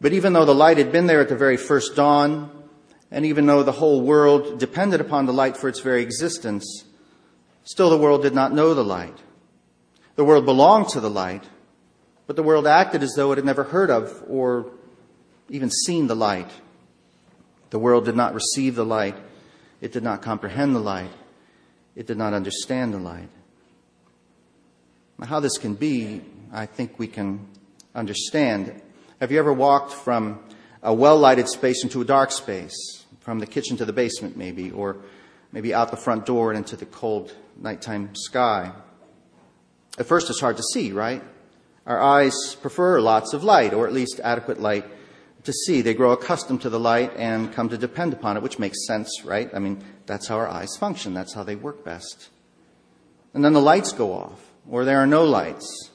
But 0.00 0.12
even 0.12 0.32
though 0.32 0.44
the 0.44 0.54
light 0.54 0.78
had 0.78 0.92
been 0.92 1.06
there 1.06 1.20
at 1.20 1.28
the 1.28 1.36
very 1.36 1.56
first 1.56 1.96
dawn, 1.96 2.50
and 3.10 3.24
even 3.24 3.46
though 3.46 3.62
the 3.62 3.72
whole 3.72 4.00
world 4.00 4.58
depended 4.58 5.00
upon 5.00 5.26
the 5.26 5.32
light 5.32 5.56
for 5.56 5.68
its 5.68 5.80
very 5.80 6.02
existence, 6.02 6.84
still 7.64 7.90
the 7.90 7.98
world 7.98 8.22
did 8.22 8.34
not 8.34 8.52
know 8.52 8.74
the 8.74 8.84
light. 8.84 9.16
The 10.16 10.24
world 10.24 10.44
belonged 10.44 10.88
to 10.90 11.00
the 11.00 11.10
light, 11.10 11.44
but 12.26 12.36
the 12.36 12.42
world 12.42 12.66
acted 12.66 13.02
as 13.02 13.14
though 13.16 13.32
it 13.32 13.38
had 13.38 13.44
never 13.44 13.64
heard 13.64 13.90
of 13.90 14.22
or 14.28 14.70
even 15.48 15.70
seen 15.70 16.06
the 16.06 16.16
light. 16.16 16.50
The 17.70 17.78
world 17.78 18.04
did 18.04 18.16
not 18.16 18.34
receive 18.34 18.74
the 18.74 18.84
light 18.84 19.16
it 19.80 19.92
did 19.92 20.02
not 20.02 20.22
comprehend 20.22 20.74
the 20.74 20.80
light. 20.80 21.10
It 21.94 22.06
did 22.06 22.18
not 22.18 22.34
understand 22.34 22.92
the 22.92 22.98
light. 22.98 23.28
How 25.24 25.40
this 25.40 25.58
can 25.58 25.74
be, 25.74 26.22
I 26.52 26.66
think 26.66 26.98
we 26.98 27.08
can 27.08 27.48
understand. 27.92 28.80
Have 29.20 29.32
you 29.32 29.38
ever 29.40 29.52
walked 29.52 29.92
from 29.92 30.38
a 30.80 30.94
well 30.94 31.18
lighted 31.18 31.48
space 31.48 31.82
into 31.82 32.00
a 32.00 32.04
dark 32.04 32.30
space? 32.30 33.04
From 33.20 33.40
the 33.40 33.46
kitchen 33.46 33.76
to 33.78 33.84
the 33.84 33.92
basement, 33.92 34.36
maybe, 34.36 34.70
or 34.70 34.98
maybe 35.50 35.74
out 35.74 35.90
the 35.90 35.96
front 35.96 36.24
door 36.24 36.50
and 36.52 36.58
into 36.58 36.76
the 36.76 36.86
cold 36.86 37.34
nighttime 37.60 38.14
sky? 38.14 38.72
At 39.98 40.06
first, 40.06 40.30
it's 40.30 40.40
hard 40.40 40.56
to 40.58 40.62
see, 40.72 40.92
right? 40.92 41.22
Our 41.84 42.00
eyes 42.00 42.54
prefer 42.54 43.00
lots 43.00 43.32
of 43.34 43.42
light, 43.42 43.74
or 43.74 43.88
at 43.88 43.92
least 43.92 44.20
adequate 44.22 44.60
light 44.60 44.84
to 45.42 45.52
see. 45.52 45.80
They 45.80 45.94
grow 45.94 46.12
accustomed 46.12 46.62
to 46.62 46.70
the 46.70 46.78
light 46.78 47.12
and 47.16 47.52
come 47.52 47.68
to 47.70 47.76
depend 47.76 48.12
upon 48.12 48.36
it, 48.36 48.42
which 48.42 48.60
makes 48.60 48.86
sense, 48.86 49.24
right? 49.24 49.50
I 49.52 49.58
mean, 49.58 49.82
that's 50.06 50.28
how 50.28 50.36
our 50.36 50.48
eyes 50.48 50.76
function. 50.76 51.12
That's 51.12 51.34
how 51.34 51.42
they 51.42 51.56
work 51.56 51.84
best. 51.84 52.28
And 53.34 53.44
then 53.44 53.52
the 53.52 53.60
lights 53.60 53.92
go 53.92 54.12
off, 54.12 54.47
or 54.70 54.84
there 54.84 54.98
are 54.98 55.06
no 55.06 55.24
lights, 55.24 55.90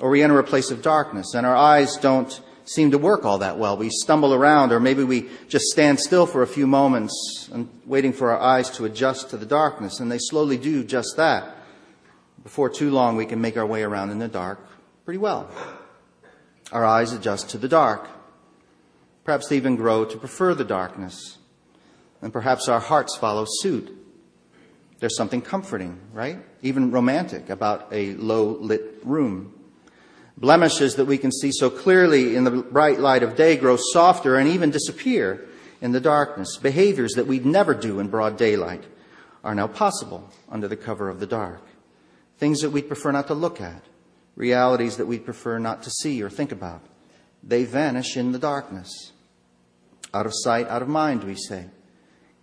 or 0.00 0.10
we 0.10 0.22
enter 0.22 0.38
a 0.38 0.44
place 0.44 0.70
of 0.70 0.82
darkness, 0.82 1.34
and 1.34 1.46
our 1.46 1.56
eyes 1.56 1.96
don't 1.96 2.40
seem 2.64 2.90
to 2.90 2.98
work 2.98 3.24
all 3.24 3.38
that 3.38 3.58
well. 3.58 3.76
We 3.76 3.90
stumble 3.90 4.32
around, 4.32 4.72
or 4.72 4.80
maybe 4.80 5.04
we 5.04 5.28
just 5.48 5.66
stand 5.66 6.00
still 6.00 6.26
for 6.26 6.42
a 6.42 6.46
few 6.46 6.66
moments 6.66 7.48
and 7.52 7.68
waiting 7.84 8.12
for 8.12 8.30
our 8.30 8.40
eyes 8.40 8.70
to 8.70 8.84
adjust 8.84 9.30
to 9.30 9.36
the 9.36 9.46
darkness, 9.46 10.00
and 10.00 10.10
they 10.10 10.18
slowly 10.18 10.56
do 10.56 10.84
just 10.84 11.14
that. 11.16 11.56
Before 12.42 12.68
too 12.68 12.90
long, 12.90 13.16
we 13.16 13.26
can 13.26 13.40
make 13.40 13.56
our 13.56 13.66
way 13.66 13.82
around 13.82 14.10
in 14.10 14.18
the 14.18 14.28
dark 14.28 14.60
pretty 15.04 15.18
well. 15.18 15.50
Our 16.72 16.84
eyes 16.84 17.12
adjust 17.12 17.50
to 17.50 17.58
the 17.58 17.68
dark. 17.68 18.08
Perhaps 19.24 19.48
they 19.48 19.56
even 19.56 19.76
grow 19.76 20.04
to 20.04 20.18
prefer 20.18 20.54
the 20.54 20.64
darkness. 20.64 21.38
And 22.20 22.32
perhaps 22.32 22.68
our 22.68 22.80
hearts 22.80 23.16
follow 23.16 23.46
suit. 23.48 24.03
There's 25.00 25.16
something 25.16 25.42
comforting, 25.42 26.00
right? 26.12 26.38
Even 26.62 26.90
romantic 26.90 27.50
about 27.50 27.88
a 27.92 28.14
low 28.14 28.44
lit 28.44 29.00
room. 29.04 29.52
Blemishes 30.36 30.96
that 30.96 31.04
we 31.04 31.18
can 31.18 31.30
see 31.30 31.52
so 31.52 31.70
clearly 31.70 32.36
in 32.36 32.44
the 32.44 32.50
bright 32.50 32.98
light 32.98 33.22
of 33.22 33.36
day 33.36 33.56
grow 33.56 33.76
softer 33.76 34.36
and 34.36 34.48
even 34.48 34.70
disappear 34.70 35.46
in 35.80 35.92
the 35.92 36.00
darkness. 36.00 36.56
Behaviors 36.56 37.12
that 37.12 37.26
we'd 37.26 37.46
never 37.46 37.74
do 37.74 38.00
in 38.00 38.08
broad 38.08 38.36
daylight 38.36 38.84
are 39.44 39.54
now 39.54 39.66
possible 39.66 40.30
under 40.48 40.66
the 40.66 40.76
cover 40.76 41.08
of 41.08 41.20
the 41.20 41.26
dark. 41.26 41.62
Things 42.38 42.60
that 42.62 42.70
we'd 42.70 42.88
prefer 42.88 43.12
not 43.12 43.28
to 43.28 43.34
look 43.34 43.60
at. 43.60 43.82
Realities 44.34 44.96
that 44.96 45.06
we'd 45.06 45.24
prefer 45.24 45.58
not 45.58 45.82
to 45.84 45.90
see 45.90 46.22
or 46.22 46.30
think 46.30 46.50
about. 46.50 46.82
They 47.42 47.64
vanish 47.64 48.16
in 48.16 48.32
the 48.32 48.38
darkness. 48.38 49.12
Out 50.12 50.26
of 50.26 50.32
sight, 50.34 50.66
out 50.68 50.82
of 50.82 50.88
mind, 50.88 51.22
we 51.24 51.34
say. 51.34 51.66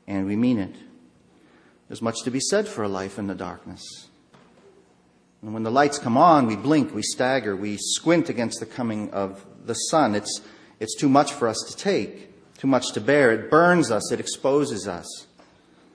And 0.07 0.27
we 0.27 0.35
mean 0.35 0.59
it. 0.59 0.75
There's 1.91 2.01
much 2.01 2.23
to 2.23 2.31
be 2.31 2.39
said 2.39 2.69
for 2.69 2.83
a 2.83 2.87
life 2.87 3.19
in 3.19 3.27
the 3.27 3.35
darkness. 3.35 4.07
And 5.41 5.53
when 5.53 5.63
the 5.63 5.69
lights 5.69 5.99
come 5.99 6.15
on, 6.15 6.47
we 6.47 6.55
blink, 6.55 6.95
we 6.95 7.01
stagger, 7.01 7.53
we 7.53 7.75
squint 7.75 8.29
against 8.29 8.61
the 8.61 8.65
coming 8.65 9.11
of 9.11 9.45
the 9.65 9.73
sun. 9.73 10.15
It's, 10.15 10.39
it's 10.79 10.95
too 10.95 11.09
much 11.09 11.33
for 11.33 11.49
us 11.49 11.57
to 11.67 11.75
take, 11.75 12.57
too 12.57 12.67
much 12.67 12.93
to 12.93 13.01
bear. 13.01 13.33
It 13.33 13.51
burns 13.51 13.91
us, 13.91 14.09
it 14.09 14.21
exposes 14.21 14.87
us. 14.87 15.27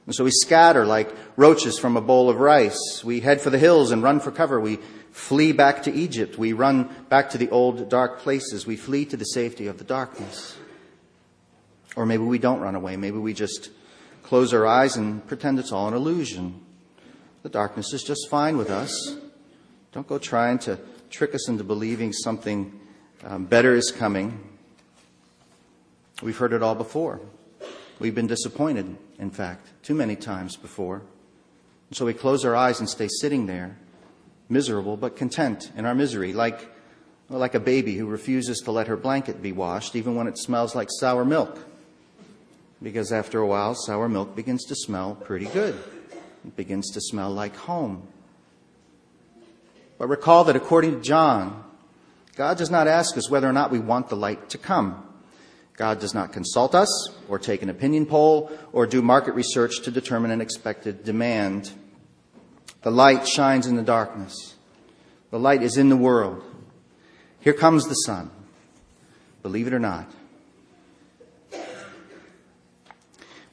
And 0.04 0.14
so 0.14 0.24
we 0.24 0.32
scatter 0.32 0.84
like 0.84 1.10
roaches 1.34 1.78
from 1.78 1.96
a 1.96 2.02
bowl 2.02 2.28
of 2.28 2.40
rice. 2.40 3.02
We 3.02 3.20
head 3.20 3.40
for 3.40 3.48
the 3.48 3.58
hills 3.58 3.90
and 3.90 4.02
run 4.02 4.20
for 4.20 4.30
cover. 4.30 4.60
We 4.60 4.76
flee 5.12 5.52
back 5.52 5.84
to 5.84 5.94
Egypt. 5.94 6.36
We 6.36 6.52
run 6.52 6.90
back 7.08 7.30
to 7.30 7.38
the 7.38 7.48
old 7.48 7.88
dark 7.88 8.18
places. 8.18 8.66
We 8.66 8.76
flee 8.76 9.06
to 9.06 9.16
the 9.16 9.24
safety 9.24 9.66
of 9.66 9.78
the 9.78 9.84
darkness. 9.84 10.58
Or 11.96 12.04
maybe 12.04 12.24
we 12.24 12.38
don't 12.38 12.60
run 12.60 12.74
away. 12.74 12.98
Maybe 12.98 13.16
we 13.16 13.32
just 13.32 13.70
close 14.26 14.52
our 14.52 14.66
eyes 14.66 14.96
and 14.96 15.24
pretend 15.28 15.56
it's 15.56 15.70
all 15.70 15.86
an 15.86 15.94
illusion. 15.94 16.60
The 17.44 17.48
darkness 17.48 17.92
is 17.92 18.02
just 18.02 18.28
fine 18.28 18.56
with 18.56 18.70
us. 18.70 19.16
Don't 19.92 20.06
go 20.06 20.18
trying 20.18 20.58
to 20.60 20.80
trick 21.10 21.32
us 21.32 21.48
into 21.48 21.62
believing 21.62 22.12
something 22.12 22.80
um, 23.22 23.44
better 23.44 23.74
is 23.74 23.92
coming. 23.92 24.40
We've 26.22 26.36
heard 26.36 26.52
it 26.52 26.62
all 26.62 26.74
before. 26.74 27.20
We've 28.00 28.16
been 28.16 28.26
disappointed, 28.26 28.96
in 29.20 29.30
fact, 29.30 29.68
too 29.84 29.94
many 29.94 30.16
times 30.16 30.56
before. 30.56 31.02
And 31.88 31.96
so 31.96 32.04
we 32.04 32.12
close 32.12 32.44
our 32.44 32.56
eyes 32.56 32.80
and 32.80 32.90
stay 32.90 33.06
sitting 33.20 33.46
there, 33.46 33.78
miserable 34.48 34.96
but 34.96 35.14
content 35.14 35.70
in 35.76 35.86
our 35.86 35.94
misery, 35.94 36.32
like, 36.32 36.68
well, 37.28 37.38
like 37.38 37.54
a 37.54 37.60
baby 37.60 37.94
who 37.94 38.06
refuses 38.06 38.58
to 38.62 38.72
let 38.72 38.88
her 38.88 38.96
blanket 38.96 39.40
be 39.40 39.52
washed, 39.52 39.94
even 39.94 40.16
when 40.16 40.26
it 40.26 40.36
smells 40.36 40.74
like 40.74 40.88
sour 40.90 41.24
milk 41.24 41.60
because 42.82 43.12
after 43.12 43.40
a 43.40 43.46
while, 43.46 43.74
sour 43.74 44.08
milk 44.08 44.36
begins 44.36 44.64
to 44.64 44.74
smell 44.74 45.14
pretty 45.14 45.46
good. 45.46 45.74
It 46.44 46.56
begins 46.56 46.90
to 46.92 47.00
smell 47.00 47.30
like 47.30 47.56
home. 47.56 48.06
But 49.98 50.08
recall 50.08 50.44
that 50.44 50.56
according 50.56 50.92
to 50.92 51.00
John, 51.00 51.64
God 52.36 52.58
does 52.58 52.70
not 52.70 52.86
ask 52.86 53.16
us 53.16 53.30
whether 53.30 53.48
or 53.48 53.52
not 53.52 53.70
we 53.70 53.78
want 53.78 54.08
the 54.08 54.16
light 54.16 54.50
to 54.50 54.58
come. 54.58 55.02
God 55.76 56.00
does 56.00 56.14
not 56.14 56.32
consult 56.32 56.74
us 56.74 57.08
or 57.28 57.38
take 57.38 57.62
an 57.62 57.68
opinion 57.68 58.06
poll 58.06 58.50
or 58.72 58.86
do 58.86 59.02
market 59.02 59.34
research 59.34 59.82
to 59.82 59.90
determine 59.90 60.30
an 60.30 60.40
expected 60.40 61.04
demand. 61.04 61.70
The 62.82 62.90
light 62.90 63.26
shines 63.26 63.66
in 63.66 63.76
the 63.76 63.82
darkness. 63.82 64.54
The 65.30 65.38
light 65.38 65.62
is 65.62 65.76
in 65.76 65.88
the 65.88 65.96
world. 65.96 66.42
Here 67.40 67.52
comes 67.52 67.86
the 67.86 67.94
sun. 67.94 68.30
Believe 69.42 69.66
it 69.66 69.74
or 69.74 69.78
not. 69.78 70.10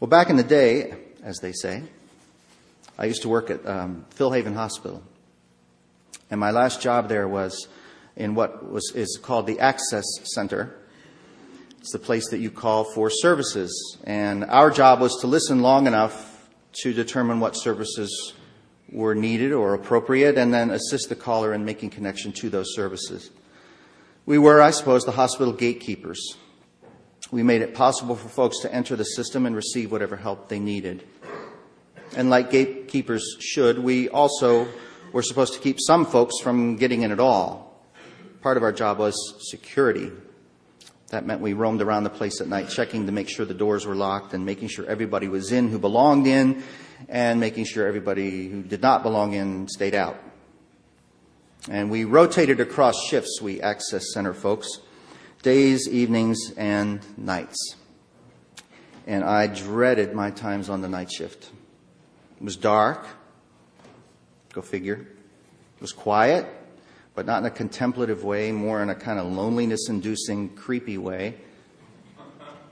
Well, 0.03 0.09
back 0.09 0.29
in 0.29 0.35
the 0.35 0.43
day, 0.43 0.95
as 1.23 1.37
they 1.37 1.53
say, 1.53 1.81
I 2.99 3.05
used 3.05 3.21
to 3.21 3.29
work 3.29 3.49
at 3.49 3.65
um, 3.65 4.05
Philhaven 4.13 4.53
Hospital. 4.53 5.01
And 6.29 6.41
my 6.41 6.51
last 6.51 6.81
job 6.81 7.07
there 7.07 7.25
was 7.25 7.69
in 8.17 8.35
what 8.35 8.69
was, 8.69 8.91
is 8.95 9.17
called 9.23 9.47
the 9.47 9.61
Access 9.61 10.03
Center. 10.25 10.75
It's 11.79 11.93
the 11.93 11.99
place 11.99 12.27
that 12.31 12.39
you 12.39 12.51
call 12.51 12.83
for 12.83 13.09
services. 13.09 13.97
And 14.03 14.43
our 14.43 14.71
job 14.71 14.99
was 14.99 15.21
to 15.21 15.27
listen 15.27 15.61
long 15.61 15.87
enough 15.87 16.49
to 16.81 16.91
determine 16.91 17.39
what 17.39 17.55
services 17.55 18.33
were 18.91 19.15
needed 19.15 19.53
or 19.53 19.73
appropriate 19.73 20.37
and 20.37 20.53
then 20.53 20.69
assist 20.69 21.07
the 21.07 21.15
caller 21.15 21.53
in 21.53 21.63
making 21.63 21.91
connection 21.91 22.33
to 22.33 22.49
those 22.49 22.75
services. 22.75 23.31
We 24.25 24.37
were, 24.37 24.61
I 24.61 24.71
suppose, 24.71 25.05
the 25.05 25.13
hospital 25.13 25.53
gatekeepers. 25.53 26.35
We 27.33 27.41
made 27.41 27.63
it 27.63 27.73
possible 27.73 28.15
for 28.15 28.29
folks 28.29 28.59
to 28.59 28.71
enter 28.71 28.95
the 28.95 29.05
system 29.05 29.47
and 29.47 29.55
receive 29.55 29.91
whatever 29.91 30.15
help 30.15 30.49
they 30.49 30.59
needed. 30.59 31.03
And 32.15 32.29
like 32.29 32.51
gatekeepers 32.51 33.37
should, 33.39 33.79
we 33.79 34.07
also 34.07 34.67
were 35.11 35.23
supposed 35.23 35.55
to 35.55 35.59
keep 35.59 35.79
some 35.79 36.05
folks 36.05 36.39
from 36.39 36.75
getting 36.75 37.01
in 37.01 37.11
at 37.11 37.19
all. 37.19 37.83
Part 38.43 38.57
of 38.57 38.61
our 38.61 38.71
job 38.71 38.99
was 38.99 39.15
security. 39.49 40.11
That 41.07 41.25
meant 41.25 41.41
we 41.41 41.53
roamed 41.53 41.81
around 41.81 42.03
the 42.03 42.11
place 42.11 42.39
at 42.39 42.47
night 42.47 42.69
checking 42.69 43.07
to 43.07 43.11
make 43.11 43.29
sure 43.29 43.47
the 43.47 43.55
doors 43.55 43.87
were 43.87 43.95
locked 43.95 44.35
and 44.35 44.45
making 44.45 44.67
sure 44.67 44.85
everybody 44.85 45.27
was 45.27 45.51
in 45.51 45.69
who 45.69 45.79
belonged 45.79 46.27
in 46.27 46.61
and 47.09 47.39
making 47.39 47.65
sure 47.65 47.87
everybody 47.87 48.47
who 48.47 48.61
did 48.61 48.83
not 48.83 49.01
belong 49.01 49.33
in 49.33 49.67
stayed 49.67 49.95
out. 49.95 50.19
And 51.67 51.89
we 51.89 52.03
rotated 52.03 52.59
across 52.59 53.03
shifts, 53.07 53.41
we 53.41 53.59
access 53.59 54.13
center 54.13 54.35
folks 54.35 54.67
days, 55.43 55.87
evenings, 55.87 56.51
and 56.57 57.01
nights. 57.17 57.75
And 59.05 59.23
I 59.23 59.47
dreaded 59.47 60.13
my 60.13 60.31
times 60.31 60.69
on 60.69 60.81
the 60.81 60.87
night 60.87 61.11
shift. 61.11 61.51
It 62.37 62.43
was 62.43 62.55
dark. 62.55 63.05
Go 64.53 64.61
figure. 64.61 64.95
It 64.95 65.81
was 65.81 65.91
quiet, 65.91 66.47
but 67.13 67.25
not 67.25 67.39
in 67.39 67.45
a 67.45 67.51
contemplative 67.51 68.23
way, 68.23 68.51
more 68.51 68.81
in 68.81 68.89
a 68.89 68.95
kind 68.95 69.19
of 69.19 69.31
loneliness 69.31 69.89
inducing, 69.89 70.55
creepy 70.55 70.97
way. 70.97 71.35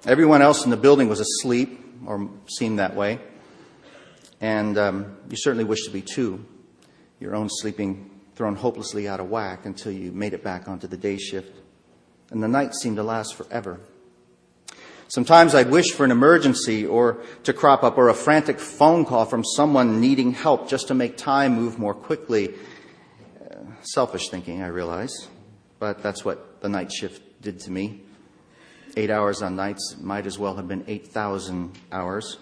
Everyone 0.06 0.42
else 0.42 0.64
in 0.64 0.72
the 0.72 0.78
building 0.78 1.10
was 1.10 1.20
asleep, 1.20 1.80
or 2.08 2.30
seemed 2.48 2.80
that 2.80 2.96
way. 2.96 3.20
And 4.40 4.78
um, 4.78 5.18
you 5.30 5.36
certainly 5.36 5.66
wish 5.66 5.84
to 5.86 5.92
be 5.92 6.02
too. 6.02 6.44
Your 7.20 7.36
own 7.36 7.50
sleeping 7.50 8.10
thrown 8.36 8.56
hopelessly 8.56 9.08
out 9.08 9.20
of 9.20 9.30
whack 9.30 9.66
until 9.66 9.92
you 9.92 10.12
made 10.12 10.34
it 10.34 10.44
back 10.44 10.68
onto 10.68 10.88
the 10.88 10.98
day 10.98 11.18
shift 11.18 11.62
and 12.32 12.42
the 12.42 12.48
night 12.48 12.74
seemed 12.74 12.96
to 12.96 13.04
last 13.04 13.36
forever. 13.36 13.80
Sometimes 15.10 15.54
I'd 15.54 15.70
wish 15.70 15.92
for 15.92 16.06
an 16.06 16.12
emergency 16.12 16.86
or 16.86 17.22
to 17.44 17.52
crop 17.52 17.84
up 17.84 17.98
or 17.98 18.08
a 18.08 18.14
frantic 18.14 18.60
phone 18.60 19.04
call 19.04 19.26
from 19.26 19.44
someone 19.44 20.00
needing 20.00 20.32
help 20.32 20.70
just 20.70 20.88
to 20.88 20.94
make 20.94 21.18
time 21.18 21.54
move 21.54 21.78
more 21.78 21.94
quickly. 21.94 22.56
Uh, 23.40 23.56
selfish 23.82 24.30
thinking, 24.30 24.64
I 24.64 24.68
realize, 24.68 25.28
but 25.80 26.02
that's 26.02 26.24
what 26.24 26.62
the 26.62 26.70
night 26.70 26.94
shift 26.94 27.42
did 27.42 27.60
to 27.62 27.72
me. 27.72 28.04
Eight 28.96 29.10
hours 29.10 29.42
on 29.42 29.58
nights 29.58 29.98
might 30.00 30.26
as 30.26 30.40
well 30.40 30.56
have 30.56 30.70
been 30.70 30.86
8,000 30.88 31.78
hours. 31.92 32.38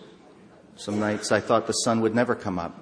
Some 0.76 1.00
nights 1.00 1.32
I 1.32 1.40
thought 1.40 1.66
the 1.66 1.74
sun 1.74 2.02
would 2.02 2.14
never 2.14 2.36
come 2.36 2.60
up. 2.60 2.80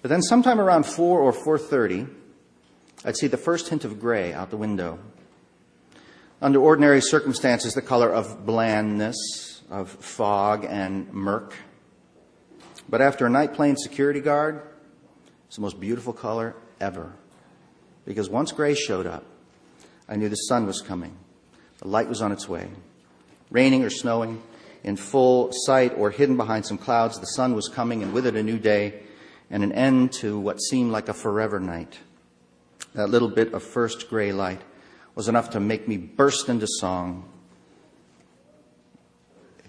But 0.00 0.08
then 0.08 0.22
sometime 0.22 0.58
around 0.58 0.86
4 0.86 1.20
or 1.20 1.32
4.30, 1.32 2.08
I'd 3.04 3.16
see 3.16 3.26
the 3.26 3.36
first 3.36 3.68
hint 3.68 3.84
of 3.84 4.00
gray 4.00 4.32
out 4.32 4.48
the 4.48 4.56
window. 4.56 4.98
Under 6.40 6.60
ordinary 6.60 7.00
circumstances, 7.00 7.74
the 7.74 7.82
color 7.82 8.12
of 8.12 8.46
blandness, 8.46 9.62
of 9.68 9.90
fog 9.90 10.64
and 10.64 11.12
murk. 11.12 11.54
But 12.88 13.00
after 13.00 13.26
a 13.26 13.30
night 13.30 13.54
plane 13.54 13.76
security 13.76 14.20
guard, 14.20 14.62
it's 15.48 15.56
the 15.56 15.62
most 15.62 15.80
beautiful 15.80 16.12
color 16.12 16.54
ever. 16.80 17.12
Because 18.04 18.30
once 18.30 18.52
gray 18.52 18.74
showed 18.74 19.04
up, 19.04 19.24
I 20.08 20.14
knew 20.14 20.28
the 20.28 20.36
sun 20.36 20.64
was 20.64 20.80
coming. 20.80 21.16
The 21.78 21.88
light 21.88 22.08
was 22.08 22.22
on 22.22 22.30
its 22.30 22.48
way. 22.48 22.68
Raining 23.50 23.82
or 23.82 23.90
snowing, 23.90 24.40
in 24.84 24.96
full 24.96 25.50
sight 25.52 25.92
or 25.96 26.10
hidden 26.10 26.36
behind 26.36 26.64
some 26.66 26.78
clouds, 26.78 27.18
the 27.18 27.26
sun 27.26 27.56
was 27.56 27.68
coming, 27.68 28.04
and 28.04 28.12
with 28.12 28.26
it 28.26 28.36
a 28.36 28.42
new 28.44 28.58
day 28.58 29.02
and 29.50 29.64
an 29.64 29.72
end 29.72 30.12
to 30.12 30.38
what 30.38 30.60
seemed 30.60 30.92
like 30.92 31.08
a 31.08 31.14
forever 31.14 31.58
night. 31.58 31.98
That 32.94 33.10
little 33.10 33.28
bit 33.28 33.52
of 33.54 33.64
first 33.64 34.08
gray 34.08 34.30
light 34.30 34.62
was 35.18 35.26
enough 35.26 35.50
to 35.50 35.58
make 35.58 35.88
me 35.88 35.96
burst 35.96 36.48
into 36.48 36.64
song. 36.78 37.28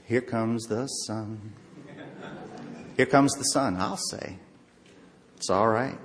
Here 0.06 0.22
comes 0.22 0.68
the 0.68 0.86
sun. 0.86 1.54
Here 2.96 3.08
comes 3.08 3.34
the 3.34 3.46
sun, 3.46 3.76
I'll 3.78 3.98
say. 3.98 4.38
It's 5.38 5.50
all 5.50 5.68
right. 5.68 5.98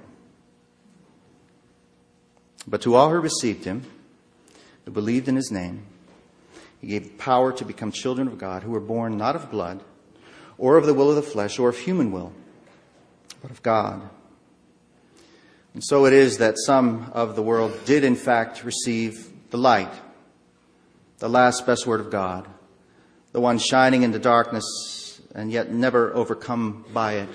But 2.66 2.80
to 2.80 2.94
all 2.94 3.10
who 3.10 3.16
received 3.16 3.66
him, 3.66 3.82
who 4.86 4.92
believed 4.92 5.28
in 5.28 5.36
his 5.36 5.50
name, 5.50 5.84
he 6.80 6.86
gave 6.86 7.18
power 7.18 7.52
to 7.52 7.66
become 7.66 7.92
children 7.92 8.26
of 8.26 8.38
God, 8.38 8.62
who 8.62 8.70
were 8.70 8.80
born 8.80 9.18
not 9.18 9.36
of 9.36 9.50
blood, 9.50 9.82
or 10.56 10.78
of 10.78 10.86
the 10.86 10.94
will 10.94 11.10
of 11.10 11.16
the 11.16 11.22
flesh, 11.22 11.58
or 11.58 11.68
of 11.68 11.76
human 11.76 12.12
will, 12.12 12.32
but 13.42 13.50
of 13.50 13.62
God. 13.62 14.08
And 15.74 15.84
so 15.84 16.06
it 16.06 16.14
is 16.14 16.38
that 16.38 16.54
some 16.56 17.10
of 17.12 17.36
the 17.36 17.42
world 17.42 17.78
did, 17.84 18.04
in 18.04 18.16
fact, 18.16 18.64
receive 18.64 19.32
the 19.54 19.58
light, 19.58 19.94
the 21.18 21.28
last 21.28 21.64
best 21.64 21.86
word 21.86 22.00
of 22.00 22.10
God, 22.10 22.48
the 23.30 23.40
one 23.40 23.56
shining 23.56 24.02
in 24.02 24.10
the 24.10 24.18
darkness 24.18 25.20
and 25.32 25.48
yet 25.48 25.70
never 25.70 26.12
overcome 26.12 26.84
by 26.92 27.12
it. 27.12 27.28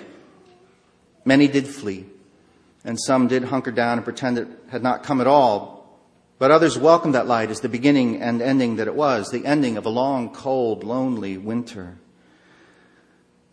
Many 1.23 1.47
did 1.47 1.65
flee, 1.65 2.07
and 2.83 2.99
some 2.99 3.29
did 3.29 3.45
hunker 3.45 3.71
down 3.71 3.99
and 3.99 4.03
pretend 4.03 4.37
it 4.37 4.49
had 4.67 4.83
not 4.83 5.03
come 5.03 5.21
at 5.21 5.27
all. 5.27 5.97
But 6.39 6.51
others 6.51 6.77
welcomed 6.77 7.15
that 7.15 7.25
light 7.25 7.51
as 7.51 7.61
the 7.61 7.69
beginning 7.69 8.21
and 8.21 8.41
ending 8.41 8.75
that 8.75 8.87
it 8.87 8.95
was, 8.95 9.29
the 9.29 9.45
ending 9.45 9.77
of 9.77 9.85
a 9.85 9.89
long, 9.89 10.33
cold, 10.33 10.83
lonely 10.83 11.37
winter, 11.37 11.99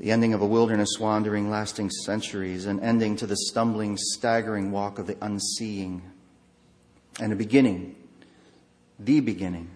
the 0.01 0.11
ending 0.11 0.35
of 0.35 0.43
a 0.43 0.47
wilderness 0.47 0.99
wandering 0.99 1.51
lasting 1.51 1.91
centuries, 1.91 2.67
an 2.67 2.81
ending 2.81 3.15
to 3.15 3.29
the 3.29 3.37
stumbling, 3.37 3.97
staggering 3.97 4.73
walk 4.73 4.99
of 4.99 5.07
the 5.07 5.17
unseeing, 5.23 6.03
and 7.21 7.33
a 7.33 7.37
beginning, 7.37 7.95
the 8.99 9.21
beginning, 9.21 9.71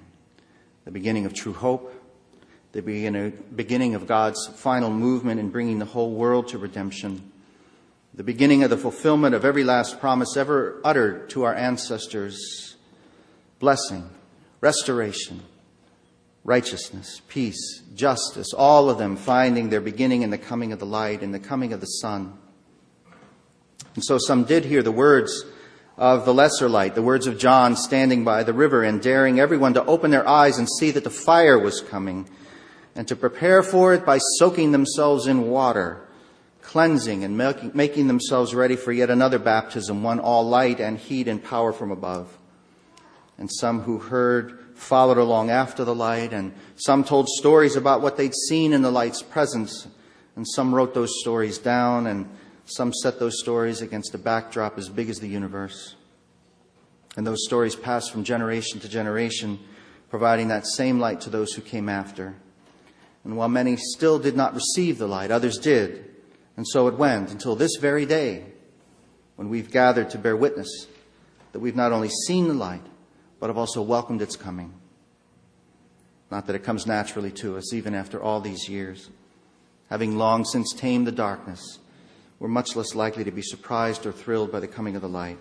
the 0.85 0.91
beginning 0.91 1.27
of 1.27 1.35
true 1.35 1.53
hope 1.53 2.01
the 2.73 3.33
beginning 3.55 3.95
of 3.95 4.07
God's 4.07 4.47
final 4.47 4.91
movement 4.91 5.41
in 5.41 5.51
bringing 5.51 5.81
the 5.81 5.85
whole 5.85 6.13
world 6.13 6.49
to 6.49 6.59
redemption, 6.59 7.33
the 8.15 8.23
beginning 8.23 8.63
of 8.63 8.71
the 8.71 8.77
fulfillment 8.77 9.35
of 9.35 9.45
every 9.45 9.65
last 9.65 9.99
promise 9.99 10.37
ever 10.37 10.81
uttered 10.85 11.31
to 11.31 11.45
our 11.45 11.55
ancestors 11.55 12.77
blessing, 13.59 14.09
restoration, 14.61 15.43
righteousness, 16.45 17.21
peace, 17.29 17.83
justice, 17.95 18.55
all 18.55 18.89
of 18.89 18.99
them 18.99 19.17
finding 19.17 19.69
their 19.69 19.83
beginning 19.83 20.23
in 20.23 20.31
the 20.31 20.39
coming 20.39 20.73
of 20.73 20.79
the 20.79 20.87
light, 20.87 21.23
in 21.23 21.33
the 21.33 21.39
coming 21.39 21.73
of 21.73 21.81
the 21.81 21.87
sun. 21.87 22.39
And 23.95 24.05
so 24.05 24.17
some 24.17 24.45
did 24.45 24.65
hear 24.65 24.83
the 24.83 24.93
words 24.93 25.45
of 25.97 26.25
the 26.25 26.35
lesser 26.35 26.69
light, 26.69 26.95
the 26.95 27.03
words 27.03 27.27
of 27.27 27.39
John 27.39 27.77
standing 27.77 28.25
by 28.25 28.43
the 28.43 28.53
river 28.53 28.83
and 28.83 29.03
daring 29.03 29.39
everyone 29.39 29.75
to 29.75 29.85
open 29.85 30.11
their 30.11 30.27
eyes 30.27 30.59
and 30.59 30.69
see 30.69 30.91
that 30.93 31.05
the 31.05 31.11
fire 31.11 31.59
was 31.59 31.81
coming 31.81 32.29
and 32.95 33.07
to 33.09 33.17
prepare 33.17 33.63
for 33.63 33.95
it 33.95 34.05
by 34.05 34.19
soaking 34.39 34.73
themselves 34.73 35.27
in 35.27 35.49
water, 35.49 36.07
cleansing 36.63 37.25
and 37.25 37.37
making 37.75 38.07
themselves 38.07 38.55
ready 38.55 38.77
for 38.77 38.93
yet 38.93 39.11
another 39.11 39.39
baptism, 39.39 40.03
one 40.03 40.21
all 40.21 40.49
light 40.49 40.81
and 40.81 40.99
heat 40.99 41.29
and 41.29 41.43
power 41.43 41.73
from 41.73 41.91
above. 41.91 42.39
And 43.39 43.51
some 43.51 43.81
who 43.83 43.99
heard 43.99 44.59
followed 44.75 45.19
along 45.19 45.51
after 45.51 45.85
the 45.85 45.95
light, 45.95 46.33
and 46.33 46.53
some 46.77 47.05
told 47.05 47.29
stories 47.29 47.77
about 47.77 48.01
what 48.01 48.17
they'd 48.17 48.35
seen 48.49 48.73
in 48.73 48.83
the 48.83 48.91
light's 48.91 49.23
presence, 49.23 49.87
and 50.37 50.47
some 50.49 50.75
wrote 50.75 50.95
those 50.95 51.21
stories 51.21 51.59
down, 51.59 52.07
and 52.07 52.29
some 52.71 52.93
set 52.93 53.19
those 53.19 53.41
stories 53.41 53.81
against 53.81 54.15
a 54.15 54.19
backdrop 54.19 54.79
as 54.79 54.89
big 54.89 55.11
as 55.11 55.19
the 55.19 55.29
universe. 55.29 55.95
And 57.17 57.27
those 57.27 57.45
stories 57.45 57.75
passed 57.75 58.13
from 58.13 58.25
generation 58.25 58.81
to 58.81 58.89
generation, 58.89 59.59
providing 60.09 60.49
that 60.49 60.67
same 60.67 61.01
light 61.01 61.21
to 61.23 61.31
those 61.31 61.53
who 61.53 61.63
came 61.63 61.89
after. 61.89 62.35
And 63.25 63.37
while 63.37 63.49
many 63.49 63.77
still 63.77 64.19
did 64.19 64.37
not 64.37 64.55
receive 64.55 64.99
the 64.99 65.09
light, 65.09 65.31
others 65.31 65.59
did. 65.59 66.05
And 66.57 66.67
so 66.67 66.87
it 66.89 66.95
went 66.95 67.31
until 67.31 67.57
this 67.57 67.77
very 67.77 68.07
day 68.07 68.45
when 69.37 69.49
we've 69.49 69.71
gathered 69.71 70.11
to 70.11 70.19
bear 70.19 70.37
witness 70.37 70.87
that 71.53 71.61
we've 71.61 71.77
not 71.77 71.93
only 71.93 72.09
seen 72.09 72.49
the 72.49 72.55
light, 72.55 72.85
but 73.41 73.49
have 73.49 73.59
also 73.59 73.83
welcomed 73.83 74.23
its 74.23 74.37
coming. 74.37 74.75
Not 76.31 76.47
that 76.47 76.55
it 76.55 76.63
comes 76.63 76.87
naturally 76.87 77.33
to 77.33 77.57
us, 77.57 77.75
even 77.75 77.95
after 77.95 78.23
all 78.23 78.41
these 78.41 78.69
years. 78.69 79.11
Having 79.89 80.17
long 80.17 80.45
since 80.45 80.73
tamed 80.73 81.07
the 81.07 81.13
darkness, 81.13 81.80
we're 82.41 82.49
much 82.49 82.75
less 82.75 82.95
likely 82.95 83.23
to 83.23 83.31
be 83.31 83.43
surprised 83.43 84.07
or 84.07 84.13
thrilled 84.13 84.51
by 84.51 84.59
the 84.59 84.67
coming 84.67 84.97
of 84.97 85.03
the 85.03 85.09
light. 85.09 85.39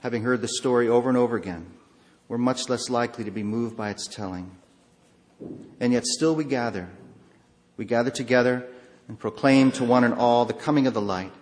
Having 0.00 0.22
heard 0.22 0.40
the 0.40 0.48
story 0.48 0.88
over 0.88 1.08
and 1.08 1.18
over 1.18 1.36
again, 1.36 1.66
we're 2.28 2.38
much 2.38 2.68
less 2.68 2.88
likely 2.88 3.24
to 3.24 3.30
be 3.30 3.42
moved 3.42 3.76
by 3.76 3.90
its 3.90 4.06
telling. 4.06 4.56
And 5.80 5.92
yet 5.92 6.06
still 6.06 6.34
we 6.34 6.44
gather. 6.44 6.88
We 7.76 7.84
gather 7.84 8.10
together 8.10 8.66
and 9.08 9.18
proclaim 9.18 9.72
to 9.72 9.84
one 9.84 10.04
and 10.04 10.14
all 10.14 10.44
the 10.44 10.54
coming 10.54 10.86
of 10.86 10.94
the 10.94 11.00
light. 11.02 11.32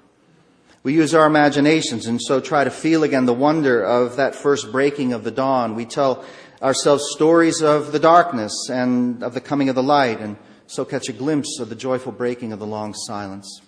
We 0.82 0.94
use 0.94 1.14
our 1.14 1.26
imaginations 1.26 2.06
and 2.06 2.20
so 2.20 2.40
try 2.40 2.64
to 2.64 2.70
feel 2.70 3.04
again 3.04 3.26
the 3.26 3.32
wonder 3.34 3.82
of 3.82 4.16
that 4.16 4.34
first 4.34 4.72
breaking 4.72 5.12
of 5.12 5.24
the 5.24 5.30
dawn. 5.30 5.74
We 5.74 5.84
tell 5.84 6.24
ourselves 6.62 7.12
stories 7.12 7.62
of 7.62 7.92
the 7.92 7.98
darkness 7.98 8.68
and 8.70 9.22
of 9.22 9.34
the 9.34 9.40
coming 9.40 9.68
of 9.68 9.74
the 9.74 9.82
light 9.82 10.20
and 10.20 10.36
so 10.66 10.84
catch 10.84 11.08
a 11.08 11.12
glimpse 11.12 11.58
of 11.60 11.68
the 11.68 11.74
joyful 11.74 12.12
breaking 12.12 12.52
of 12.52 12.58
the 12.58 12.66
long 12.66 12.94
silence, 12.94 13.60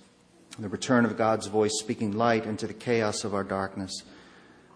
the 0.65 0.69
return 0.69 1.05
of 1.05 1.19
God's 1.19 1.47
voice 1.49 1.73
speaking 1.79 2.13
light 2.17 2.47
into 2.47 2.67
the 2.67 2.75
chaos 2.75 3.25
of 3.25 3.35
our 3.35 3.45
darkness. 3.45 4.03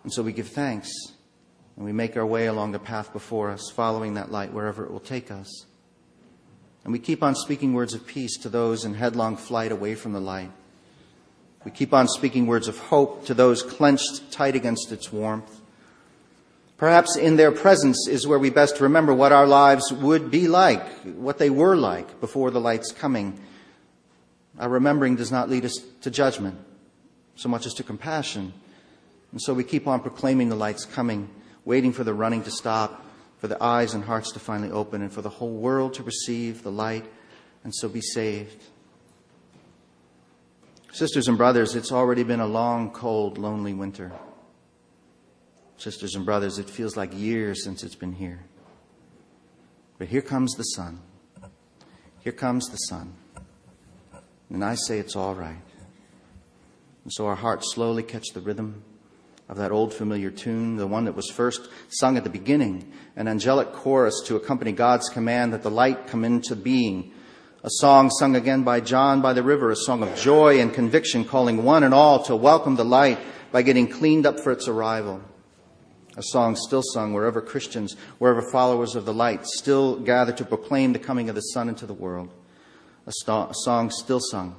And 0.03 0.13
so 0.13 0.23
we 0.23 0.33
give 0.33 0.49
thanks 0.49 0.91
and 1.77 1.85
we 1.85 1.93
make 1.93 2.17
our 2.17 2.27
way 2.27 2.47
along 2.47 2.73
the 2.73 2.79
path 2.79 3.13
before 3.13 3.51
us, 3.51 3.71
following 3.71 4.15
that 4.15 4.31
light 4.31 4.53
wherever 4.53 4.85
it 4.85 4.91
will 4.91 5.01
take 5.01 5.31
us. 5.31 5.65
And 6.85 6.93
we 6.93 6.99
keep 6.99 7.23
on 7.23 7.35
speaking 7.35 7.73
words 7.73 7.95
of 7.95 8.07
peace 8.07 8.37
to 8.39 8.49
those 8.49 8.85
in 8.85 8.95
headlong 8.95 9.37
flight 9.37 9.73
away 9.73 9.95
from 9.95 10.13
the 10.13 10.21
light. 10.21 10.51
We 11.65 11.71
keep 11.71 11.93
on 11.93 12.09
speaking 12.09 12.47
words 12.47 12.69
of 12.69 12.79
hope 12.79 13.27
to 13.27 13.35
those 13.35 13.63
clenched 13.63 14.31
tight 14.31 14.57
against 14.57 14.93
its 14.93 15.13
warmth. 15.13 15.61
Perhaps 16.79 17.17
in 17.17 17.37
their 17.37 17.53
presence 17.53 18.09
is 18.09 18.27
where 18.27 18.39
we 18.39 18.49
best 18.49 18.81
remember 18.81 19.13
what 19.13 19.33
our 19.33 19.47
lives 19.47 19.93
would 19.93 20.31
be 20.31 20.49
like, 20.49 20.87
what 21.05 21.37
they 21.37 21.51
were 21.51 21.77
like 21.77 22.21
before 22.23 22.51
the 22.51 22.61
light's 22.61 22.93
coming. 22.93 23.39
Our 24.59 24.69
remembering 24.69 25.17
does 25.17 25.31
not 25.31 25.49
lead 25.49 25.65
us 25.65 25.79
to 26.03 26.11
judgment 26.11 26.59
so 27.37 27.49
much 27.49 27.67
as 27.67 27.75
to 27.75 27.83
compassion. 27.83 28.53
And 29.33 29.41
so 29.41 29.55
we 29.55 29.65
keep 29.65 29.87
on 29.87 30.01
proclaiming 30.01 30.49
the 30.49 30.57
light's 30.57 30.85
coming 30.85 31.29
waiting 31.65 31.93
for 31.93 32.05
the 32.05 32.15
running 32.15 32.43
to 32.43 32.51
stop, 32.51 33.05
for 33.39 33.49
the 33.49 33.63
eyes 33.63 33.95
and 33.95 34.05
hearts 34.05 34.33
to 34.33 34.41
finally 34.41 34.71
open, 34.71 35.03
and 35.03 35.13
for 35.13 35.23
the 35.23 35.29
whole 35.29 35.53
world 35.53 35.95
to 35.95 36.03
receive 36.03 36.63
the 36.63 36.73
light 36.73 37.05
and 37.65 37.75
so 37.75 37.89
be 37.89 38.01
saved. 38.01 38.63
Sisters 40.93 41.29
and 41.29 41.39
brothers, 41.39 41.77
it's 41.77 41.93
already 41.93 42.23
been 42.23 42.41
a 42.41 42.47
long, 42.47 42.91
cold, 42.91 43.39
lonely 43.39 43.75
winter. 43.75 44.13
Sisters 45.77 46.15
and 46.15 46.27
brothers, 46.27 46.59
it 46.59 46.69
feels 46.69 46.97
like 46.97 47.17
years 47.17 47.63
since 47.63 47.83
it's 47.85 47.95
been 47.95 48.13
here. 48.13 48.41
But 49.99 50.09
here 50.09 50.23
comes 50.23 50.53
the 50.55 50.65
sun. 50.65 51.01
Here 52.21 52.33
comes 52.33 52.69
the 52.69 52.77
sun. 52.77 53.15
And 54.51 54.65
I 54.65 54.75
say 54.75 54.99
it's 54.99 55.17
all 55.17 55.35
right. 55.35 55.63
And 57.05 57.13
so 57.13 57.27
our 57.27 57.37
hearts 57.37 57.73
slowly 57.75 58.03
catch 58.03 58.29
the 58.35 58.41
rhythm 58.41 58.83
of 59.49 59.57
that 59.57 59.73
old 59.73 59.95
familiar 59.95 60.31
tune, 60.31 60.77
the 60.77 60.87
one 60.87 61.05
that 61.07 61.17
was 61.17 61.31
first 61.31 61.69
sung 61.89 62.17
at 62.17 62.25
the 62.25 62.31
beginning, 62.31 62.93
an 63.17 63.27
angelic 63.27 63.73
chorus 63.73 64.23
to 64.27 64.37
accompany 64.37 64.73
God's 64.73 65.09
command 65.09 65.53
that 65.53 65.63
the 65.63 65.71
light 65.71 66.07
come 66.07 66.25
into 66.25 66.55
being. 66.55 67.13
A 67.63 67.71
song 67.71 68.11
sung 68.11 68.37
again 68.37 68.63
by 68.63 68.81
John 68.81 69.21
by 69.21 69.33
the 69.33 69.43
river, 69.43 69.71
a 69.71 69.77
song 69.77 70.03
of 70.03 70.17
joy 70.17 70.61
and 70.61 70.73
conviction, 70.73 71.25
calling 71.25 71.65
one 71.65 71.83
and 71.83 71.93
all 71.93 72.23
to 72.25 72.37
welcome 72.37 72.77
the 72.77 72.85
light 72.85 73.19
by 73.51 73.63
getting 73.63 73.89
cleaned 73.89 74.25
up 74.25 74.41
for 74.41 74.53
its 74.53 74.69
arrival. 74.69 75.21
A 76.17 76.23
song 76.23 76.57
still 76.57 76.83
sung 76.83 77.13
wherever 77.13 77.41
Christians, 77.41 77.97
wherever 78.19 78.43
followers 78.51 78.95
of 78.95 79.05
the 79.05 79.15
light 79.15 79.47
still 79.47 79.99
gather 79.99 80.33
to 80.33 80.45
proclaim 80.45 80.93
the 80.93 80.99
coming 80.99 81.29
of 81.29 81.35
the 81.35 81.41
sun 81.41 81.69
into 81.69 81.87
the 81.87 81.95
world. 81.95 82.33
A, 83.11 83.13
st- 83.13 83.51
a 83.51 83.55
song 83.65 83.91
still 83.91 84.21
sung 84.21 84.55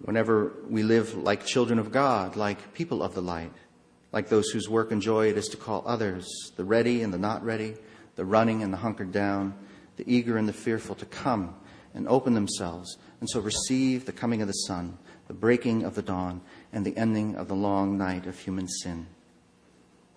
whenever 0.00 0.54
we 0.68 0.82
live 0.82 1.14
like 1.14 1.44
children 1.44 1.78
of 1.78 1.92
God, 1.92 2.34
like 2.34 2.72
people 2.72 3.02
of 3.02 3.14
the 3.14 3.20
light 3.20 3.52
like 4.12 4.28
those 4.28 4.48
whose 4.48 4.68
work 4.68 4.90
and 4.90 5.00
joy 5.00 5.28
it 5.28 5.38
is 5.38 5.48
to 5.48 5.56
call 5.56 5.84
others, 5.86 6.26
the 6.56 6.64
ready 6.64 7.02
and 7.02 7.12
the 7.12 7.18
not 7.18 7.44
ready, 7.44 7.74
the 8.16 8.24
running 8.24 8.62
and 8.62 8.72
the 8.72 8.78
hunkered 8.78 9.12
down, 9.12 9.54
the 9.96 10.12
eager 10.12 10.36
and 10.36 10.48
the 10.48 10.52
fearful, 10.52 10.94
to 10.96 11.06
come 11.06 11.54
and 11.94 12.08
open 12.08 12.34
themselves, 12.34 12.96
and 13.20 13.28
so 13.30 13.40
receive 13.40 14.06
the 14.06 14.12
coming 14.12 14.42
of 14.42 14.48
the 14.48 14.52
sun, 14.52 14.98
the 15.28 15.34
breaking 15.34 15.84
of 15.84 15.94
the 15.94 16.02
dawn, 16.02 16.40
and 16.72 16.84
the 16.84 16.96
ending 16.96 17.36
of 17.36 17.48
the 17.48 17.54
long 17.54 17.96
night 17.96 18.26
of 18.26 18.38
human 18.38 18.68
sin. 18.68 19.06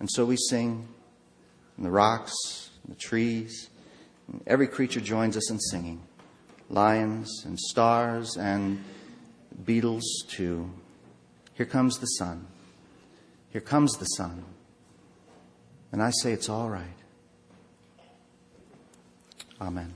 And 0.00 0.10
so 0.10 0.24
we 0.24 0.36
sing, 0.36 0.88
and 1.76 1.86
the 1.86 1.90
rocks, 1.90 2.32
and 2.82 2.94
the 2.94 3.00
trees, 3.00 3.70
and 4.28 4.42
every 4.46 4.66
creature 4.66 5.00
joins 5.00 5.36
us 5.36 5.50
in 5.50 5.58
singing. 5.60 6.02
Lions 6.70 7.42
and 7.44 7.58
stars 7.58 8.36
and 8.36 8.82
beetles 9.64 10.24
too. 10.28 10.70
Here 11.54 11.66
comes 11.66 11.98
the 11.98 12.06
sun. 12.06 12.46
Here 13.50 13.60
comes 13.60 13.92
the 13.98 14.06
sun. 14.06 14.44
And 15.92 16.02
I 16.02 16.10
say 16.10 16.32
it's 16.32 16.48
all 16.48 16.68
right. 16.68 16.86
Amen. 19.60 19.94